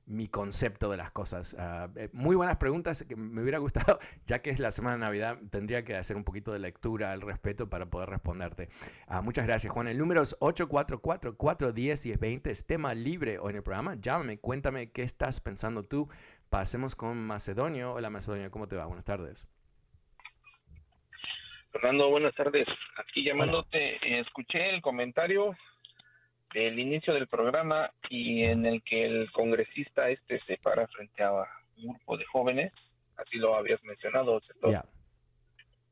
[0.07, 1.55] mi concepto de las cosas.
[1.59, 5.01] Ah, eh, muy buenas preguntas que me hubiera gustado, ya que es la semana de
[5.01, 8.69] Navidad, tendría que hacer un poquito de lectura al respecto para poder responderte.
[9.07, 9.87] Uh, muchas gracias, Juan.
[9.87, 13.95] El número es 844-410-1020, es tema libre hoy en el programa.
[13.95, 16.07] Llámame, cuéntame qué estás pensando tú.
[16.49, 17.93] Pasemos con Macedonio.
[17.93, 18.85] Hola, Macedonio, ¿cómo te va?
[18.85, 19.47] Buenas tardes.
[21.71, 22.67] Fernando, buenas tardes.
[22.97, 25.55] Aquí llamándote, escuché el comentario
[26.55, 31.31] el inicio del programa y en el que el congresista este se para frente a
[31.77, 32.71] un grupo de jóvenes,
[33.17, 34.41] así lo habías mencionado.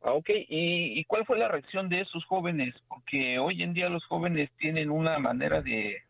[0.02, 2.76] Ah, ok, ¿Y, ¿Y, cuál fue la reacción de esos jóvenes?
[2.88, 6.02] Porque hoy en día los jóvenes tienen una manera de,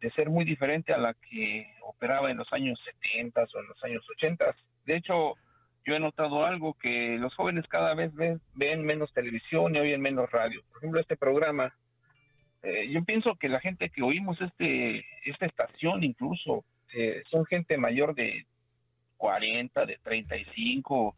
[0.00, 3.84] de ser muy diferente a la que operaba en los años 70 o en los
[3.84, 4.56] años 80.
[4.86, 5.34] De hecho,
[5.84, 10.00] yo he notado algo, que los jóvenes cada vez ven, ven menos televisión y oyen
[10.00, 10.62] menos radio.
[10.68, 11.72] Por ejemplo, este programa
[12.62, 16.64] eh, yo pienso que la gente que oímos este esta estación incluso
[16.94, 18.46] eh, son gente mayor de
[19.16, 21.16] 40, de 35,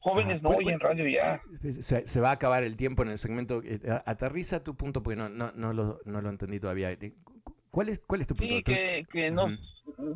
[0.00, 1.40] jóvenes no oyen radio ya.
[1.70, 3.62] Se, va a acabar el tiempo en el segmento.
[3.64, 6.96] Eh, aterriza tu punto porque no, no, no, lo, no lo entendí todavía.
[7.70, 8.54] ¿Cuál es, cuál es tu punto?
[8.54, 9.48] Sí, que, que no,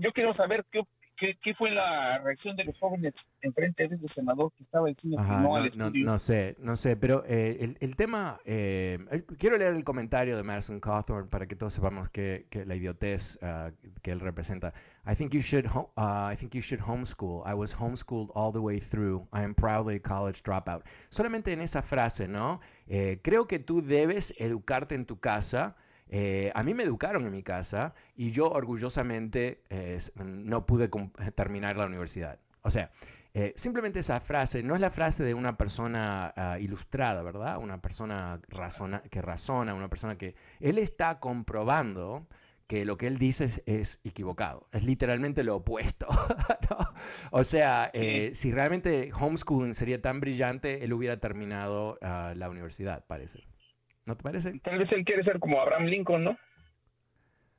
[0.01, 0.83] yo quiero saber qué,
[1.17, 4.89] ¿Qué, ¿Qué, fue la reacción de los jóvenes en frente de ese senador que estaba
[4.89, 6.05] diciendo que no, al estudio?
[6.05, 8.99] No, sé, no sé, pero eh, el, el, tema, eh,
[9.39, 13.39] quiero leer el comentario de Madison Cawthorn para que todos sepamos que, que la idiotez
[13.43, 14.75] uh, que él representa.
[15.07, 17.43] I think you should, uh, I think you should homeschool.
[17.47, 19.27] I was homeschooled all the way through.
[19.33, 20.85] I am proudly a college dropout.
[21.09, 22.61] Solamente en esa frase, ¿no?
[22.89, 25.77] Eh, creo que tú debes educarte en tu casa
[26.09, 30.89] eh, a mí me educaron en mi casa y yo orgullosamente eh, no pude
[31.35, 32.39] terminar la universidad.
[32.63, 32.91] O sea,
[33.35, 37.59] eh, simplemente esa frase no es la frase de una persona ah, ilustrada, ¿verdad?
[37.59, 38.41] Una persona
[39.11, 40.35] que razona, una persona que...
[40.61, 42.27] Él está comprobando
[42.67, 44.69] que lo que él dice es, equivocado.
[44.73, 46.07] Es literalmente lo opuesto.
[47.31, 47.93] O sea,
[48.33, 53.47] si realmente homeschooling sería tan brillante, él hubiera terminado ah, la universidad, parece.
[54.07, 54.59] ¿No te parece?
[54.61, 56.39] Tal vez él quiere ser como Abraham Lincoln, ¿no?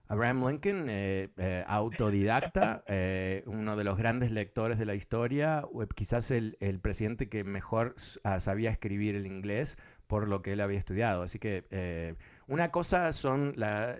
[0.09, 6.31] Abraham Lincoln, eh, eh, autodidacta, eh, uno de los grandes lectores de la historia, quizás
[6.31, 10.77] el, el presidente que mejor ah, sabía escribir el inglés por lo que él había
[10.77, 11.21] estudiado.
[11.21, 12.15] Así que
[12.47, 13.53] una cosa son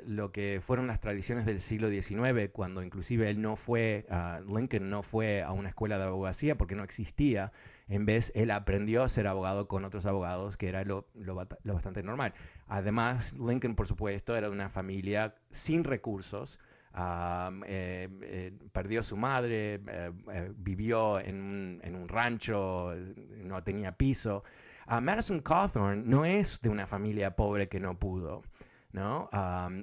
[0.05, 4.89] lo que fueron las tradiciones del siglo XIX, cuando inclusive él no fue, uh, Lincoln
[4.89, 7.51] no fue a una escuela de abogacía porque no existía.
[7.87, 11.07] En vez, él aprendió a ser abogado con otros abogados, que era lo,
[11.63, 12.33] bastante normal.
[12.67, 16.59] Además, Lincoln, por supuesto, era de una familia sin recursos.
[17.65, 20.11] Eh, eh, perdió a su madre, eh,
[20.57, 22.93] vivió en un, en un rancho,
[23.43, 24.43] no tenía piso.
[25.01, 28.43] Madison Cawthorn no es de una familia pobre que no pudo.
[28.91, 29.29] ¿no?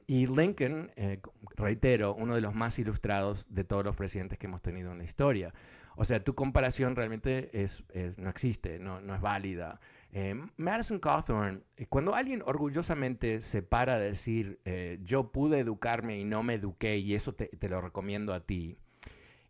[0.07, 1.21] y Lincoln, eh,
[1.57, 5.05] reitero, uno de los más ilustrados de todos los presidentes que hemos tenido en la
[5.05, 5.55] historia.
[5.97, 7.85] O sea, tu comparación realmente es,
[8.19, 9.81] no existe, no, no es válida.
[10.17, 16.21] Eh, Madison Cawthorn, eh, cuando alguien orgullosamente se para a decir, eh, yo pude educarme
[16.21, 18.79] y no me eduqué y eso te, lo recomiendo a ti,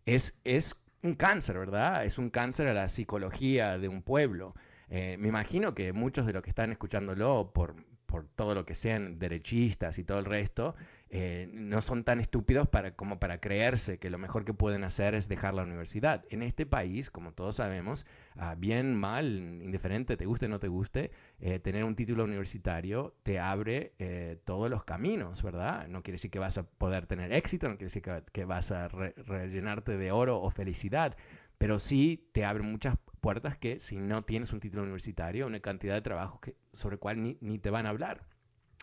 [0.07, 2.05] es, es un cáncer, ¿verdad?
[2.07, 4.55] Es un cáncer a la psicología de un pueblo.
[4.89, 7.75] me imagino que muchos de los que están escuchándolo por,
[8.15, 10.77] por todo lo que sean derechistas y todo el resto,
[11.11, 15.17] eh, no son tan estúpidos para, como para creerse que lo mejor que pueden hacer
[15.17, 16.25] es dejar la universidad.
[16.31, 19.27] En este país, como todos sabemos, ah, bien, mal,
[19.65, 24.39] indiferente, te guste o no te guste, eh, tener un título universitario te abre eh,
[24.45, 25.89] todos los caminos, ¿verdad?
[25.89, 28.87] No quiere decir que vas a poder tener éxito, no quiere decir que, vas a
[28.87, 31.17] rellenarte de oro o felicidad,
[31.59, 35.95] pero sí te abre muchas puertas que si no tienes un título universitario, una cantidad
[35.95, 38.21] de trabajo que, sobre cual ni, ni, te van a hablar.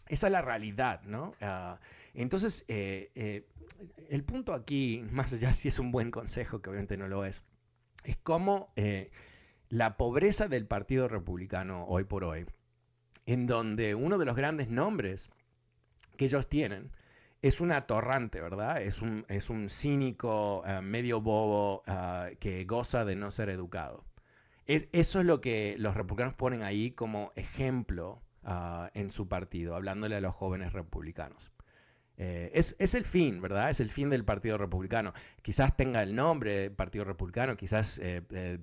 [0.07, 1.35] Esa es la realidad, ¿no?
[1.41, 1.79] Ah,
[2.15, 3.47] entonces, eh, eh,
[4.09, 7.43] el punto aquí, más allá si es un buen consejo, que obviamente no lo es,
[8.03, 9.11] es cómo eh,
[9.69, 12.47] la pobreza del Partido Republicano hoy por hoy,
[13.27, 15.29] en donde uno de los grandes nombres
[16.17, 16.91] que ellos tienen
[17.41, 18.81] es un atorrante, ¿verdad?
[18.81, 24.03] Es un, es un cínico, eh, medio bobo, eh, que goza de no ser educado.
[24.75, 29.75] Es, eso es lo que los republicanos ponen ahí como ejemplo ah, en su partido,
[29.75, 31.51] hablándole a los jóvenes republicanos.
[32.17, 33.69] Eh, es, es, el fin, ¿verdad?
[33.69, 35.13] Es el fin del Partido Republicano.
[35.41, 37.99] Quizás tenga el nombre Partido Republicano, quizás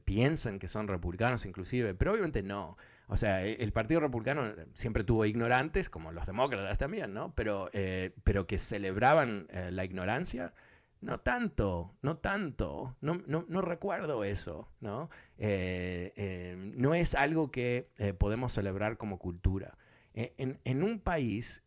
[0.04, 2.76] piensen que son republicanos inclusive, pero obviamente no.
[3.08, 7.34] O sea, e, el Partido Republicano siempre tuvo ignorantes, como los demócratas también, ¿no?
[7.34, 10.52] Pero, eh, pero que celebraban eh, la ignorancia,
[11.00, 15.10] no tanto, no tanto, no, no, no recuerdo eso, ¿no?
[15.38, 19.76] Eh, no es algo que podemos celebrar como cultura.
[20.14, 21.64] E, en, en un país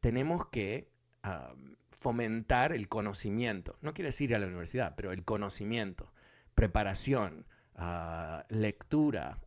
[0.00, 0.88] tenemos que
[1.90, 6.12] fomentar el conocimiento, no quiere decir a la universidad, pero el conocimiento,
[6.54, 7.46] preparación,
[8.48, 9.38] lectura,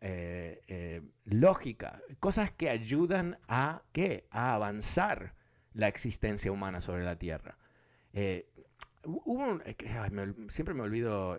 [0.00, 4.26] eh, eh, lógica, cosas que ayudan a qué?
[4.30, 5.34] A avanzar
[5.74, 7.58] la existencia humana sobre la Tierra.
[8.12, 8.48] Eh,
[9.24, 9.60] hubo
[10.48, 11.38] siempre me olvido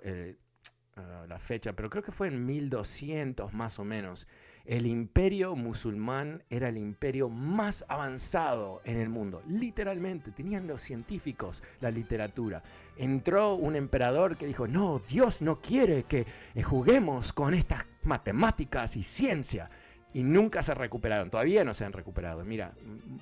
[0.95, 4.27] ah, la fecha, pero creo que fue en 1200 más o menos.
[4.69, 9.41] El imperio musulmán era el imperio más avanzado en el mundo.
[9.47, 12.62] Literalmente, tenían los científicos la literatura.
[12.95, 18.95] Entró un emperador que dijo, no, Dios no quiere que eh, juguemos con estas matemáticas
[18.95, 19.71] y ciencia.
[20.13, 22.43] Y nunca se recuperaron, todavía no se han recuperado.
[22.43, 22.74] Mira,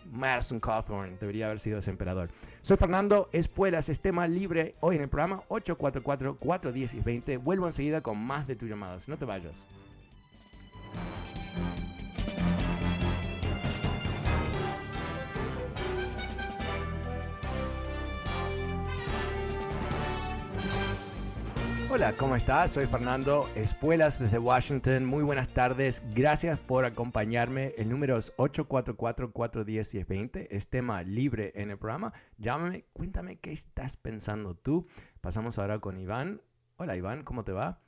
[0.10, 2.30] Madison Cawthorn debería haber sido ese emperador.
[2.62, 7.44] Soy Fernando Espuelas, es tema libre hoy en el programa 844-410-20.
[7.44, 9.10] Vuelvo enseguida con más de tus llamadas.
[9.10, 9.66] No te vayas.
[21.90, 22.72] Hola, ¿cómo estás?
[22.72, 25.06] Soy Fernando Espuelas desde Washington.
[25.06, 26.04] Muy buenas tardes.
[26.14, 27.74] Gracias por acompañarme.
[27.78, 30.48] El número es 844-410-1020.
[30.50, 32.12] Es tema libre en el programa.
[32.40, 34.86] Llámame, cuéntame qué estás pensando tú.
[35.22, 36.42] Pasamos ahora con Iván.
[36.76, 37.80] Hola Iván, ¿cómo te va?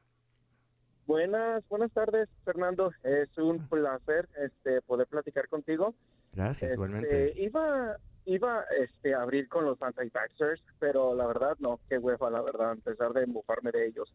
[1.06, 2.94] Buenas, buenas tardes, Fernando.
[3.04, 5.94] Es un placer este, poder platicar contigo.
[6.32, 7.32] Gracias, igualmente.
[7.32, 7.98] Este, iba,
[8.30, 12.72] iba este, a abrir con los anti-vaxxers, pero la verdad no, qué hueva, la verdad,
[12.72, 14.14] a pesar de embufarme de ellos.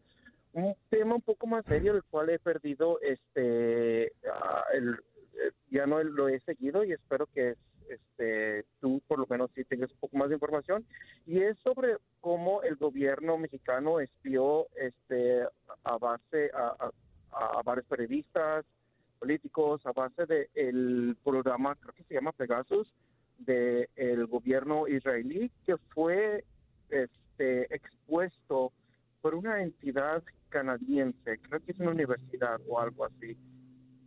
[0.53, 5.85] Un tema un poco más serio, el cual he perdido, este, ah, el, eh, ya
[5.85, 7.55] no lo he seguido y espero que
[7.89, 10.85] este, tú por lo menos sí tengas un poco más de información,
[11.25, 15.43] y es sobre cómo el gobierno mexicano espió este,
[15.83, 16.89] a base a,
[17.31, 18.65] a, varios periodistas,
[19.19, 22.91] políticos, a base del programa, creo que se llama Pegasus,
[23.37, 26.43] del gobierno israelí que fue
[26.89, 28.71] este, expuesto
[29.21, 33.37] por una entidad canadiense, creo que es una universidad o algo así.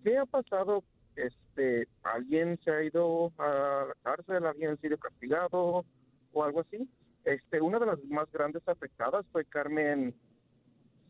[0.03, 0.85] ¿Qué ha pasado?
[1.17, 4.47] Este, ¿Alguien se ha ido a la cárcel?
[4.47, 5.85] ¿Alguien ha sido castigado
[6.33, 6.89] o algo así?
[7.25, 10.15] Este, una de las más grandes afectadas fue Carmen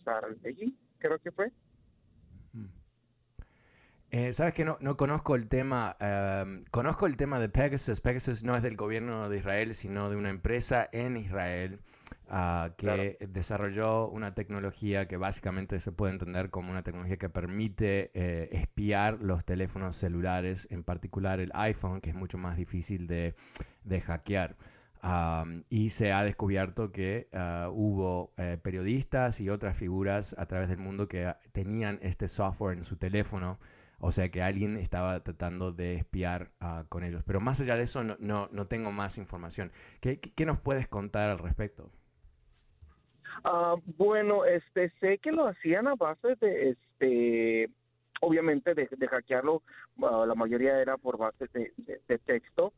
[0.02, 1.52] Saralegui, creo que fue.
[4.10, 8.00] Eh, Sabes que no, no, conozco el tema, em, conozco el tema de Pegasus.
[8.00, 11.80] Pegasus no es del gobierno de Israel, sino de una empresa en Israel
[12.30, 18.10] ah, que desarrolló una tecnología que básicamente se puede entender como una tecnología que permite
[18.14, 23.34] eh, espiar los teléfonos celulares, en particular el iPhone, que es mucho más difícil de,
[23.84, 24.56] de hackear.
[25.68, 30.78] y se ha descubierto que ah, hubo eh, periodistas y otras figuras a través del
[30.78, 33.58] mundo que tenían este software en su teléfono
[34.00, 37.22] o sea que alguien estaba tratando de espiar uh, con ellos.
[37.26, 39.72] Pero más allá de eso, no, no, no tengo más información.
[40.00, 41.90] ¿Qué, ¿Qué, nos puedes contar al respecto?
[43.44, 47.70] Ah, bueno, este, sé que lo hacían a base de, este,
[48.20, 49.62] obviamente de, hackearlo,
[50.02, 52.72] ah, la mayoría era por base de, texto.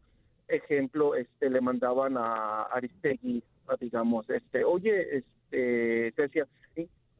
[0.48, 3.42] Ejemplo, este, le mandaban a Aristegui,
[3.78, 6.46] digamos, este, oye, este, se, hacía,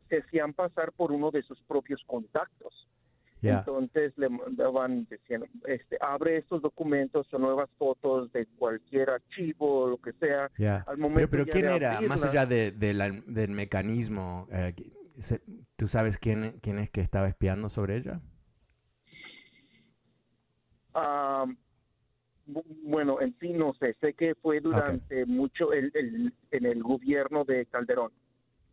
[0.09, 2.89] se hacían pasar por uno de sus propios contactos.
[3.43, 9.97] Entonces le mandaban, decían, este, abre estos documentos o nuevas fotos de cualquier archivo, lo
[9.97, 10.51] que sea.
[10.87, 14.75] Al momento pero, ¿quién era, más allá de, del mecanismo, eh,
[15.77, 18.21] tú sabes quién, quién es que estaba espiando sobre ella?
[20.93, 21.47] Ah,
[22.83, 27.45] bueno, en sí no sé, sé que fue durante mucho el, el, en el gobierno
[27.45, 28.11] de Calderón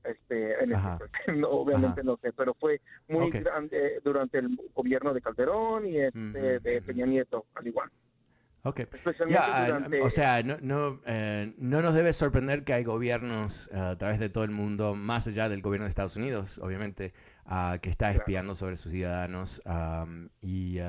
[0.07, 0.55] este,
[1.49, 6.81] obviamente no sé, pero fue muy grande durante el gobierno de Calderón y este, de
[6.81, 7.89] Peña Nieto, al igual.
[8.67, 8.81] Ok.
[10.03, 14.19] o sea, no, no, eh, no, nos debe sorprender que hay gobiernos eh, a través
[14.19, 17.13] de todo el mundo, más allá del gobierno de Estados Unidos, obviamente,
[17.45, 19.61] uh, que está espiando sobre sus ciudadanos.
[20.41, 20.79] y,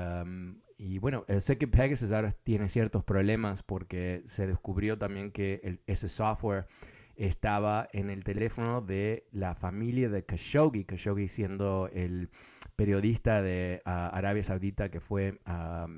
[0.77, 5.61] y, bueno, eh, sé que Pegasus ahora tiene ciertos problemas porque se descubrió también que
[5.63, 6.67] el, ese software
[7.19, 12.29] estaba en el teléfono de la familia de Khashoggi, Khashoggi siendo el
[12.77, 15.37] periodista de ah, Arabia Saudita que fue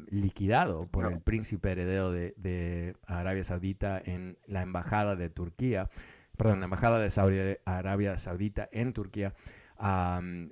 [0.10, 5.92] liquidado por el príncipe heredero de, Arabia Saudita en la embajada de Turquía,
[6.38, 9.36] perdón, la embajada de Arabia Saudita en Turquía.
[9.84, 10.52] Em,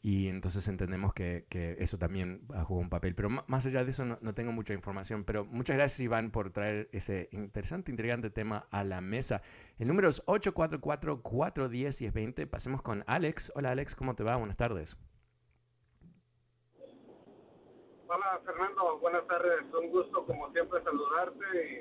[0.00, 1.44] y entonces entendemos que,
[1.78, 3.14] eso también jugó un papel.
[3.14, 5.24] Pero más allá de eso no, tengo mucha información.
[5.24, 9.42] Pero muchas gracias Iván por traer ese interesante, intrigante tema a la mesa.
[9.78, 12.48] El número es 844-410-1020.
[12.48, 13.50] Pasemos con Alex.
[13.54, 14.36] Hola Alex, ¿cómo te va?
[14.36, 14.96] Buenas tardes.
[18.10, 19.64] Hola Fernando, buenas tardes.
[19.78, 21.80] Un gusto como siempre saludarte y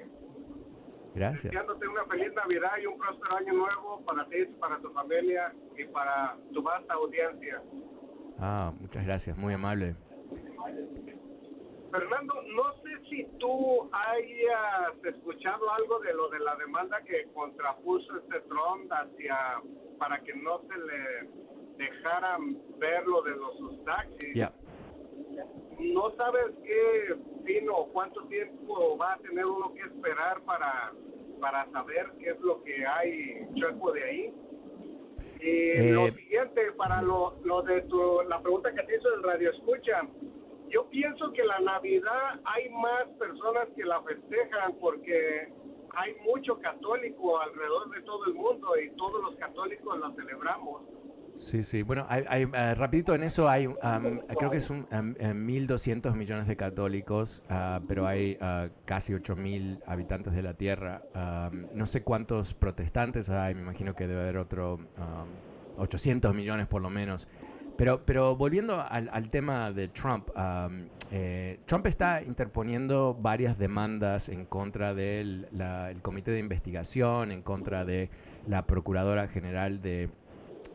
[1.17, 1.51] Gracias.
[1.51, 5.85] Deseándote una feliz Navidad y un próspero año nuevo para ti, para tu familia y
[5.85, 7.61] para tu vasta audiencia.
[8.39, 9.95] Ah, muchas gracias, muy amable.
[11.91, 18.17] Fernando, no sé si tú hayas escuchado algo de lo de la demanda que contrapuso
[18.17, 19.61] este Trump hacia
[19.97, 21.29] para que no se le
[21.77, 24.35] dejaran ver lo de los taxis.
[25.79, 27.15] No sabes qué
[27.45, 30.91] fin o cuánto tiempo va a tener uno que esperar para
[31.39, 34.33] para saber qué es lo que hay chueco de ahí.
[35.39, 39.23] Y lo eh, siguiente, para lo, lo de tu, la pregunta que te hizo el
[39.23, 40.01] radio escucha,
[40.69, 45.49] yo pienso que la Navidad hay más personas que la festejan porque
[45.91, 50.81] hay mucho católico alrededor de todo el mundo y todos los católicos la celebramos.
[51.37, 51.83] Sí, sí.
[51.83, 53.67] Bueno, hay, eh, rapidito en eso hay,
[54.37, 60.33] creo que es un 1.200 millones de católicos, ah, pero hay uh, casi 8.000 habitantes
[60.33, 61.01] de la Tierra.
[61.73, 64.79] no sé cuántos protestantes hay, me imagino que debe haber otro
[65.77, 67.27] 800 millones por lo menos.
[67.77, 70.29] Pero, pero volviendo al, tema de Trump,
[71.11, 77.85] eh, Trump está interponiendo varias demandas en contra del el comité de investigación, en contra
[77.85, 78.09] de
[78.47, 80.09] la Procuradora General de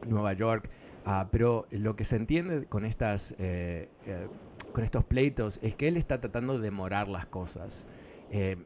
[0.07, 0.69] Nueva York.
[1.05, 4.29] Ah, pero lo que se entiende con, estas, eh, eh,
[4.73, 7.85] con estos pleitos es que él está tratando de demorar las cosas.
[8.31, 8.57] Eh,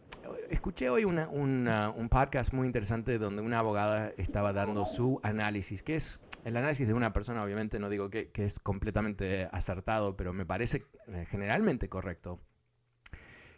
[0.51, 6.20] escuché hoy un podcast muy interesante donde una abogada estaba dando su análisis, que es
[6.45, 10.47] el análisis de una persona, obviamente no digo que, que es completamente acertado, pero me
[10.47, 10.84] parece
[11.30, 12.39] generalmente correcto,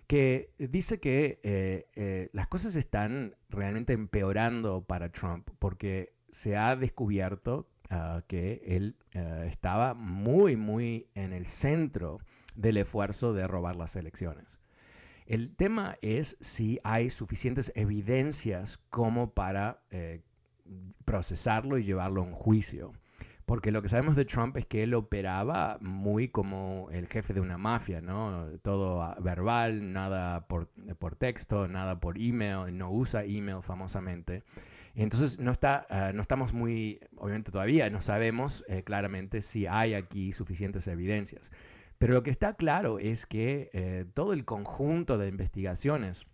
[0.07, 8.22] que dice que las cosas están realmente empeorando para Trump porque se ha descubierto ah,
[8.26, 12.20] que él ah, estaba muy, muy en el centro
[12.55, 14.59] del esfuerzo de robar las elecciones.
[15.26, 20.22] El tema es si hay suficientes evidencias como para eh,
[21.05, 22.93] procesarlo y llevarlo a un juicio.
[23.45, 27.41] Porque lo que sabemos de Trump es que él operaba muy como el jefe de
[27.41, 28.47] una mafia, ¿no?
[28.62, 30.68] Todo ah, verbal, nada por,
[30.99, 34.43] por texto, nada por email, no usa email famosamente.
[34.95, 39.95] Entonces no, está, ah, no estamos muy, obviamente todavía no sabemos eh, claramente si hay
[39.95, 41.53] aquí suficientes evidencias.
[41.99, 46.26] Pero lo que está claro es que eh, todo el conjunto de investigaciones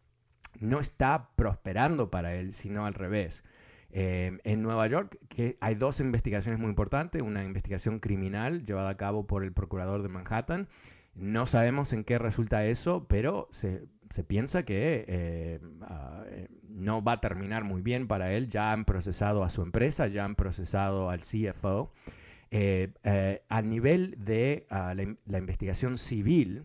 [0.61, 3.45] no está prosperando para él, sino al revés.
[3.97, 8.97] Eh, en Nueva York que hay dos investigaciones muy importantes, una investigación criminal llevada a
[8.97, 10.69] cabo por el procurador de Manhattan.
[11.15, 13.85] No sabemos en qué resulta eso, pero se
[14.15, 15.59] se piensa que eh,
[16.69, 18.49] no va a terminar muy bien para él.
[18.49, 21.93] Ya han procesado a su empresa, ya han procesado al CFO.
[22.53, 22.93] Eh,
[23.49, 26.63] al nivel de ah, la, investigación civil,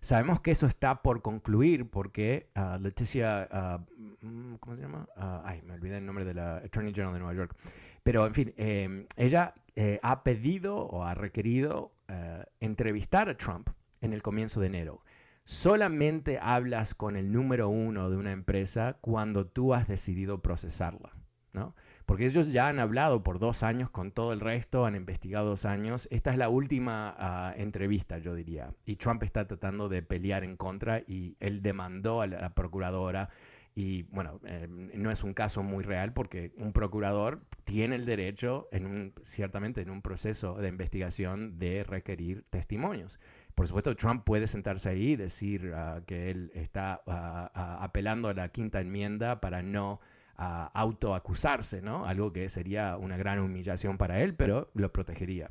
[0.00, 5.08] Sabemos que eso está por concluir porque uh, Leticia, uh, ¿cómo se llama?
[5.16, 7.56] Uh, ay, me olvidé el nombre de la Attorney General de Nueva York.
[8.04, 8.54] Pero, en fin,
[9.16, 9.54] ella
[10.02, 11.90] ha pedido o ha requerido
[12.60, 13.68] entrevistar a Trump
[14.00, 15.02] en el comienzo de enero.
[15.48, 21.14] Solamente hablas con el número uno de una empresa cuando tú has decidido procesarla,
[21.54, 21.74] ¿no?
[22.04, 25.64] porque ellos ya han hablado por dos años con todo el resto, han investigado dos
[25.64, 26.06] años.
[26.10, 27.16] Esta es la última
[27.56, 32.20] uh, entrevista, yo diría, y Trump está tratando de pelear en contra y él demandó
[32.20, 33.30] a la, a la procuradora.
[33.74, 38.66] Y bueno, eh, no es un caso muy real porque un procurador tiene el derecho,
[39.22, 43.20] ciertamente en un proceso de investigación, de requerir testimonios.
[43.54, 47.12] Por supuesto, Trump puede sentarse ahí y decir uh, que él está uh,
[47.84, 50.00] apelando a la quinta enmienda para no
[50.38, 52.06] autoacusarse, ¿no?
[52.06, 55.50] Algo que sería una gran humillación para él, pero lo protegería.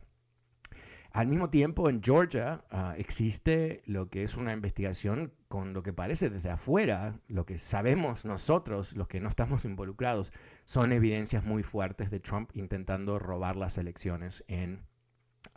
[1.12, 2.64] Al mismo tiempo, en Georgia
[2.96, 8.26] existe lo que es una investigación con lo que parece desde afuera, lo que sabemos
[8.26, 10.34] nosotros, los que no estamos involucrados,
[10.66, 14.82] son evidencias muy fuertes de Trump intentando robar las elecciones en,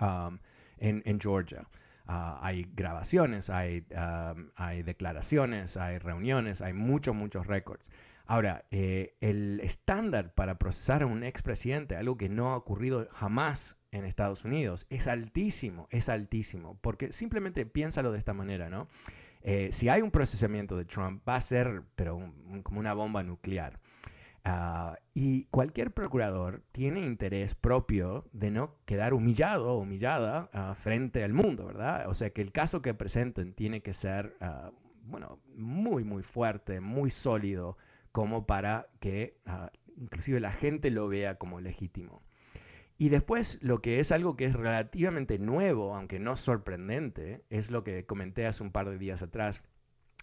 [0.00, 0.38] um,
[0.78, 1.66] en, en, Georgia.
[2.08, 7.90] Uh, hay grabaciones, hay, um, hay declaraciones, hay reuniones, hay muchos, muchos récords.
[8.30, 13.76] Ahora, eh, el estándar para procesar a un expresidente, algo que no ha ocurrido jamás
[13.90, 18.86] en Estados Unidos, es altísimo, es altísimo, porque simplemente piénsalo de esta manera, ¿no?
[19.42, 23.22] Eh, si hay un procesamiento de Trump, va a ser, pero un, como una bomba
[23.22, 23.80] nuclear.
[24.42, 31.22] Uh, y cualquier procurador tiene interés propio de no quedar humillado o humillada uh, frente
[31.22, 32.08] al mundo, ¿verdad?
[32.08, 34.72] O sea que el caso que presenten tiene que ser, uh,
[35.04, 37.76] bueno, muy, muy fuerte, muy sólido,
[38.12, 39.36] como para que
[39.96, 42.22] inclusive la gente lo vea como legítimo.
[43.00, 47.82] Y después lo que es algo que es relativamente nuevo, aunque no sorprendente, es lo
[47.82, 49.64] que comenté hace un par de días atrás,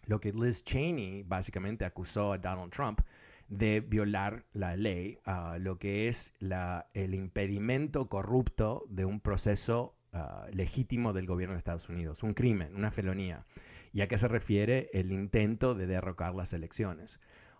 [0.05, 3.01] lo que Liz Cheney básicamente acusó a Donald Trump
[3.47, 9.95] de violar la ley, uh, lo que es la, el impedimento corrupto de un proceso
[10.13, 13.43] uh, legítimo del gobierno de Estados Unidos, un crimen, una felonía.
[13.91, 17.19] ¿Y a qué se refiere el intento de derrocar las elecciones?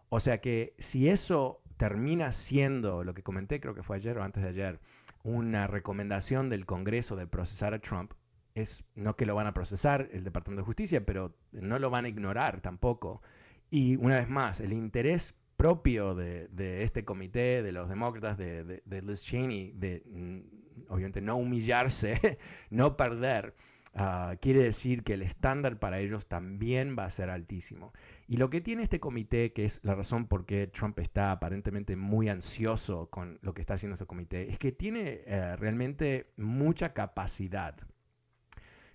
[0.10, 4.24] O sea que si eso termina siendo, lo que comenté creo que fue ayer o
[4.24, 4.80] antes de ayer,
[5.24, 8.14] una recomendación del Congreso de procesar a Trump,
[8.56, 12.06] es no que lo van a procesar el Departamento de Justicia, pero no lo van
[12.06, 13.22] a ignorar tampoco.
[13.70, 18.64] Y una vez más, el interés propio de, de este comité, de los demócratas, de,
[18.64, 22.38] de, de Liz Cheney, de mm, obviamente no humillarse,
[22.70, 23.56] no perder,
[23.98, 27.94] uh, quiere decir que el estándar para ellos también va a ser altísimo.
[28.28, 31.96] Y lo que tiene este comité, que es la razón por qué Trump está aparentemente
[31.96, 36.94] muy ansioso con lo que está haciendo ese comité, es que tiene eh, realmente mucha
[36.94, 37.76] capacidad.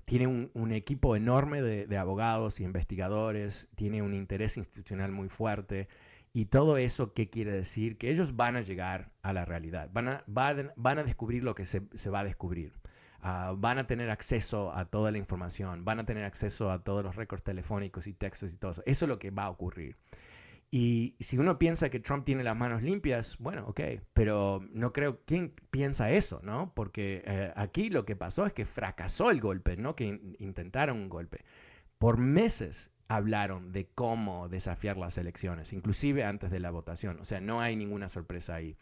[0.05, 5.89] Tiene un, equipo enorme de, abogados y investigadores, tiene un interés institucional muy fuerte.
[6.35, 7.99] Y todo eso, ¿qué quiere decir?
[7.99, 12.21] Que ellos van a llegar a la realidad, van a, descubrir lo que se va
[12.21, 12.73] a descubrir.
[13.25, 17.05] Uh, van a tener acceso a toda la información, van a tener acceso a todos
[17.05, 18.83] los récords telefónicos y textos y todo eso.
[18.85, 19.97] Eso es lo que va a ocurrir.
[20.75, 23.81] Y si uno piensa que Trump tiene las manos limpias, bueno, ok,
[24.15, 26.73] pero no creo, ¿quién piensa eso, no?
[26.75, 30.97] Porque eh, aquí lo que pasó es que fracasó el golpe, no que in intentaron
[30.97, 31.45] un golpe.
[31.99, 37.21] Por meses hablaron de cómo desafiar las elecciones, inclusive antes de la votación.
[37.21, 38.75] O sea, no hay ninguna sorpresa ahí.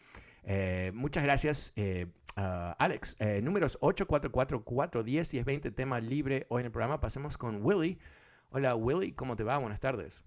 [0.43, 3.15] Eh, muchas gracias, eh, uh, Alex.
[3.19, 6.99] Eh, números 844-410 y es 20, tema libre hoy en el programa.
[6.99, 7.97] Pasemos con Willy.
[8.49, 9.57] Hola, Willy, ¿cómo te va?
[9.57, 10.23] Buenas tardes.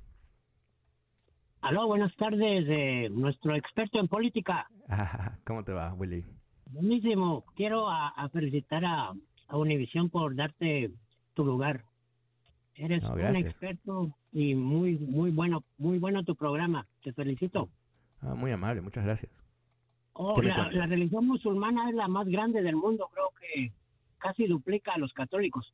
[1.60, 4.68] Aló, buenas tardes, eh, nuestro experto en política.
[5.46, 6.24] ¿Cómo te va, Willy?
[6.66, 7.44] Buenísimo.
[7.56, 9.12] Quiero a, a felicitar a,
[9.48, 10.90] a Univision por darte
[11.34, 11.84] tu lugar.
[12.76, 16.86] Eres no, un experto y muy, muy bueno, muy bueno tu programa.
[17.02, 17.68] Te felicito.
[18.20, 19.43] Ah, muy amable, muchas gracias.
[20.14, 23.72] Oh, la, la, religión musulmana es la más grande del mundo, creo que
[24.18, 25.72] casi duplica a los católicos.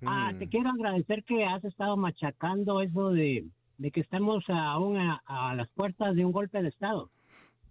[0.00, 0.08] Mm.
[0.08, 3.46] Ah, te quiero agradecer que has estado machacando eso de,
[3.78, 7.10] de que estamos aún a, a, las puertas de un golpe de Estado.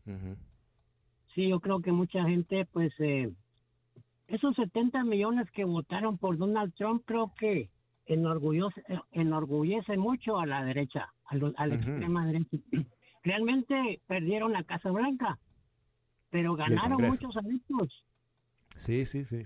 [0.05, 0.35] Uh -huh.
[1.33, 3.29] Sí, yo creo que mucha gente, pues, eh,
[4.27, 7.69] esos 70 millones que votaron por Donald Trump, creo que
[8.05, 11.89] enorgullece, enorgullece mucho a la derecha, a, lo, a la uh -huh.
[11.89, 12.57] extrema derecha.
[13.23, 15.37] Realmente perdieron la Casa Blanca
[16.35, 18.03] pero ganaron muchos adeptos.
[18.75, 19.43] Sí, sí, sí.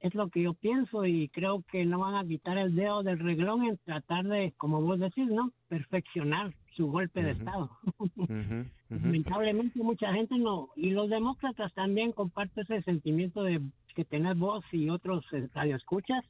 [0.00, 3.18] Es lo que yo pienso y creo que no van a quitar el dedo del
[3.18, 5.52] reglón en tratar de, como vos decís, ¿no?
[5.68, 7.26] Perfeccionar su golpe uh -huh.
[7.26, 7.70] de Estado.
[7.98, 8.66] Uh -huh.
[8.88, 13.60] Lamentablemente mucha gente no, y los demócratas también comparten ese sentimiento de
[13.94, 16.24] que tenés vos y otros eh, radioescuchas,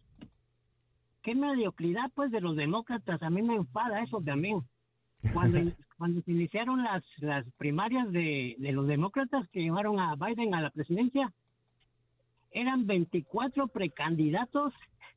[1.22, 4.64] qué mediocridad pues de los demócratas, a mí me enfada eso también.
[5.33, 5.59] Cuando,
[5.99, 10.62] cuando se iniciaron las, las primarias de, de los demócratas que llevaron a Biden a
[10.62, 11.33] la presidencia,
[12.53, 14.73] eran 24 precandidatos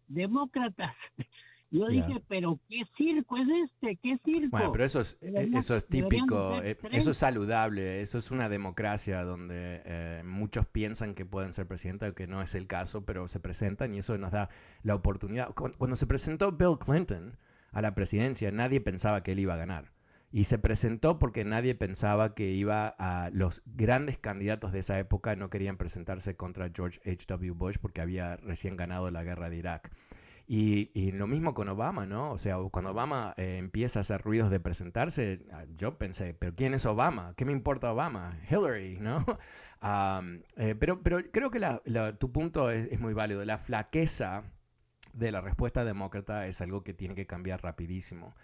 [0.08, 0.96] demócratas.
[1.72, 3.96] Yo dije, pero ¿qué circo es este?
[3.98, 4.50] ¿Qué circo?
[4.50, 8.50] Bueno, pero eso es, eh, eso es típico, eh, eso es saludable, eso es una
[8.50, 13.28] democracia donde eh, muchos piensan que pueden ser presidentes, que no es el caso, pero
[13.28, 14.50] se presentan y eso nos da
[14.82, 15.54] la oportunidad.
[15.54, 17.38] Cuando se presentó Bill Clinton
[17.72, 19.92] a la presidencia, nadie pensaba que él iba a ganar.
[20.32, 23.32] Y se presentó porque nadie pensaba que iba a...
[23.32, 27.52] Los grandes candidatos de esa época no querían presentarse contra George H.W.
[27.52, 29.92] Bush porque había recién ganado la guerra de Irak.
[30.52, 32.32] Y, lo mismo con Obama, ¿no?
[32.32, 36.56] O sea, cuando Obama eh, empieza a hacer ruidos de presentarse, ah, yo pensé, ¿pero
[36.56, 37.36] quién es Obama?
[37.38, 38.36] ¿Qué me importa Obama?
[38.50, 39.26] Hillary, ¿no?
[40.58, 41.62] Eh, pero, pero creo que
[42.20, 43.46] tu punto es, es muy válido.
[43.46, 44.44] La flaqueza
[45.14, 48.36] de la respuesta demócrata es algo que tiene que cambiar rapidísimo.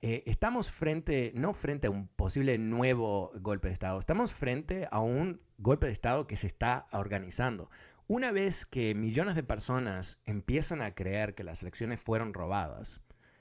[0.00, 5.00] Eh, estamos frente, no frente a un posible nuevo golpe de Estado, estamos frente a
[5.00, 7.70] un golpe de Estado que se está organizando.
[8.08, 13.00] Una vez que millones de personas empiezan a creer que las elecciones fueron robadas,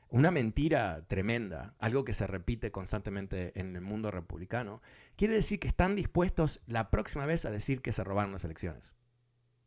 [0.10, 4.82] una mentira tremenda, algo que se repite constantemente en el mundo republicano,
[5.16, 8.94] quiere decir que están dispuestos la próxima vez a decir que se robaron las elecciones.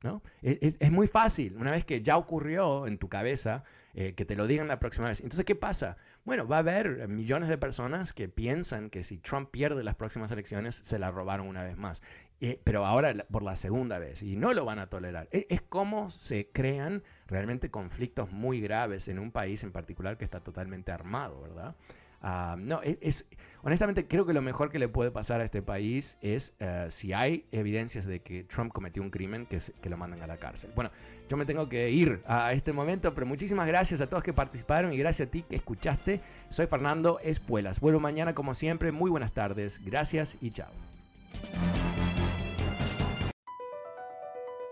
[0.04, 0.22] ¿No?
[0.42, 4.36] Es, es, muy fácil, una vez que ya ocurrió en tu cabeza, eh, que te
[4.36, 5.20] lo digan la próxima vez.
[5.20, 5.96] Entonces, ¿qué pasa?
[6.24, 10.30] Bueno, va a haber millones de personas que piensan que si Trump pierde las próximas
[10.30, 12.02] elecciones, se la robaron una vez más.
[12.40, 15.28] Eh, pero ahora por la segunda vez, y no lo van a tolerar.
[15.30, 20.26] Es, es como se crean realmente conflictos muy graves en un país en particular que
[20.26, 21.74] está totalmente armado, ¿verdad?
[22.22, 23.26] Ah, no, e, es,
[23.62, 27.12] honestamente creo que lo mejor que le puede pasar a este país es eh, si
[27.12, 30.70] hay evidencias de que Trump cometió un crimen, que, que lo manden a la cárcel.
[30.74, 30.90] Bueno,
[31.28, 34.92] yo me tengo que ir a este momento, pero muchísimas gracias a todos que participaron
[34.92, 36.20] y gracias a ti que escuchaste.
[36.50, 37.80] Soy Fernando Espuelas.
[37.80, 38.92] Vuelvo mañana como siempre.
[38.92, 39.80] Muy buenas tardes.
[39.84, 40.70] Gracias y chao.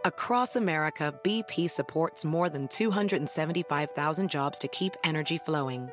[0.04, 5.92] Across America, BP supports more than 275,000 jobs to keep energy flowing.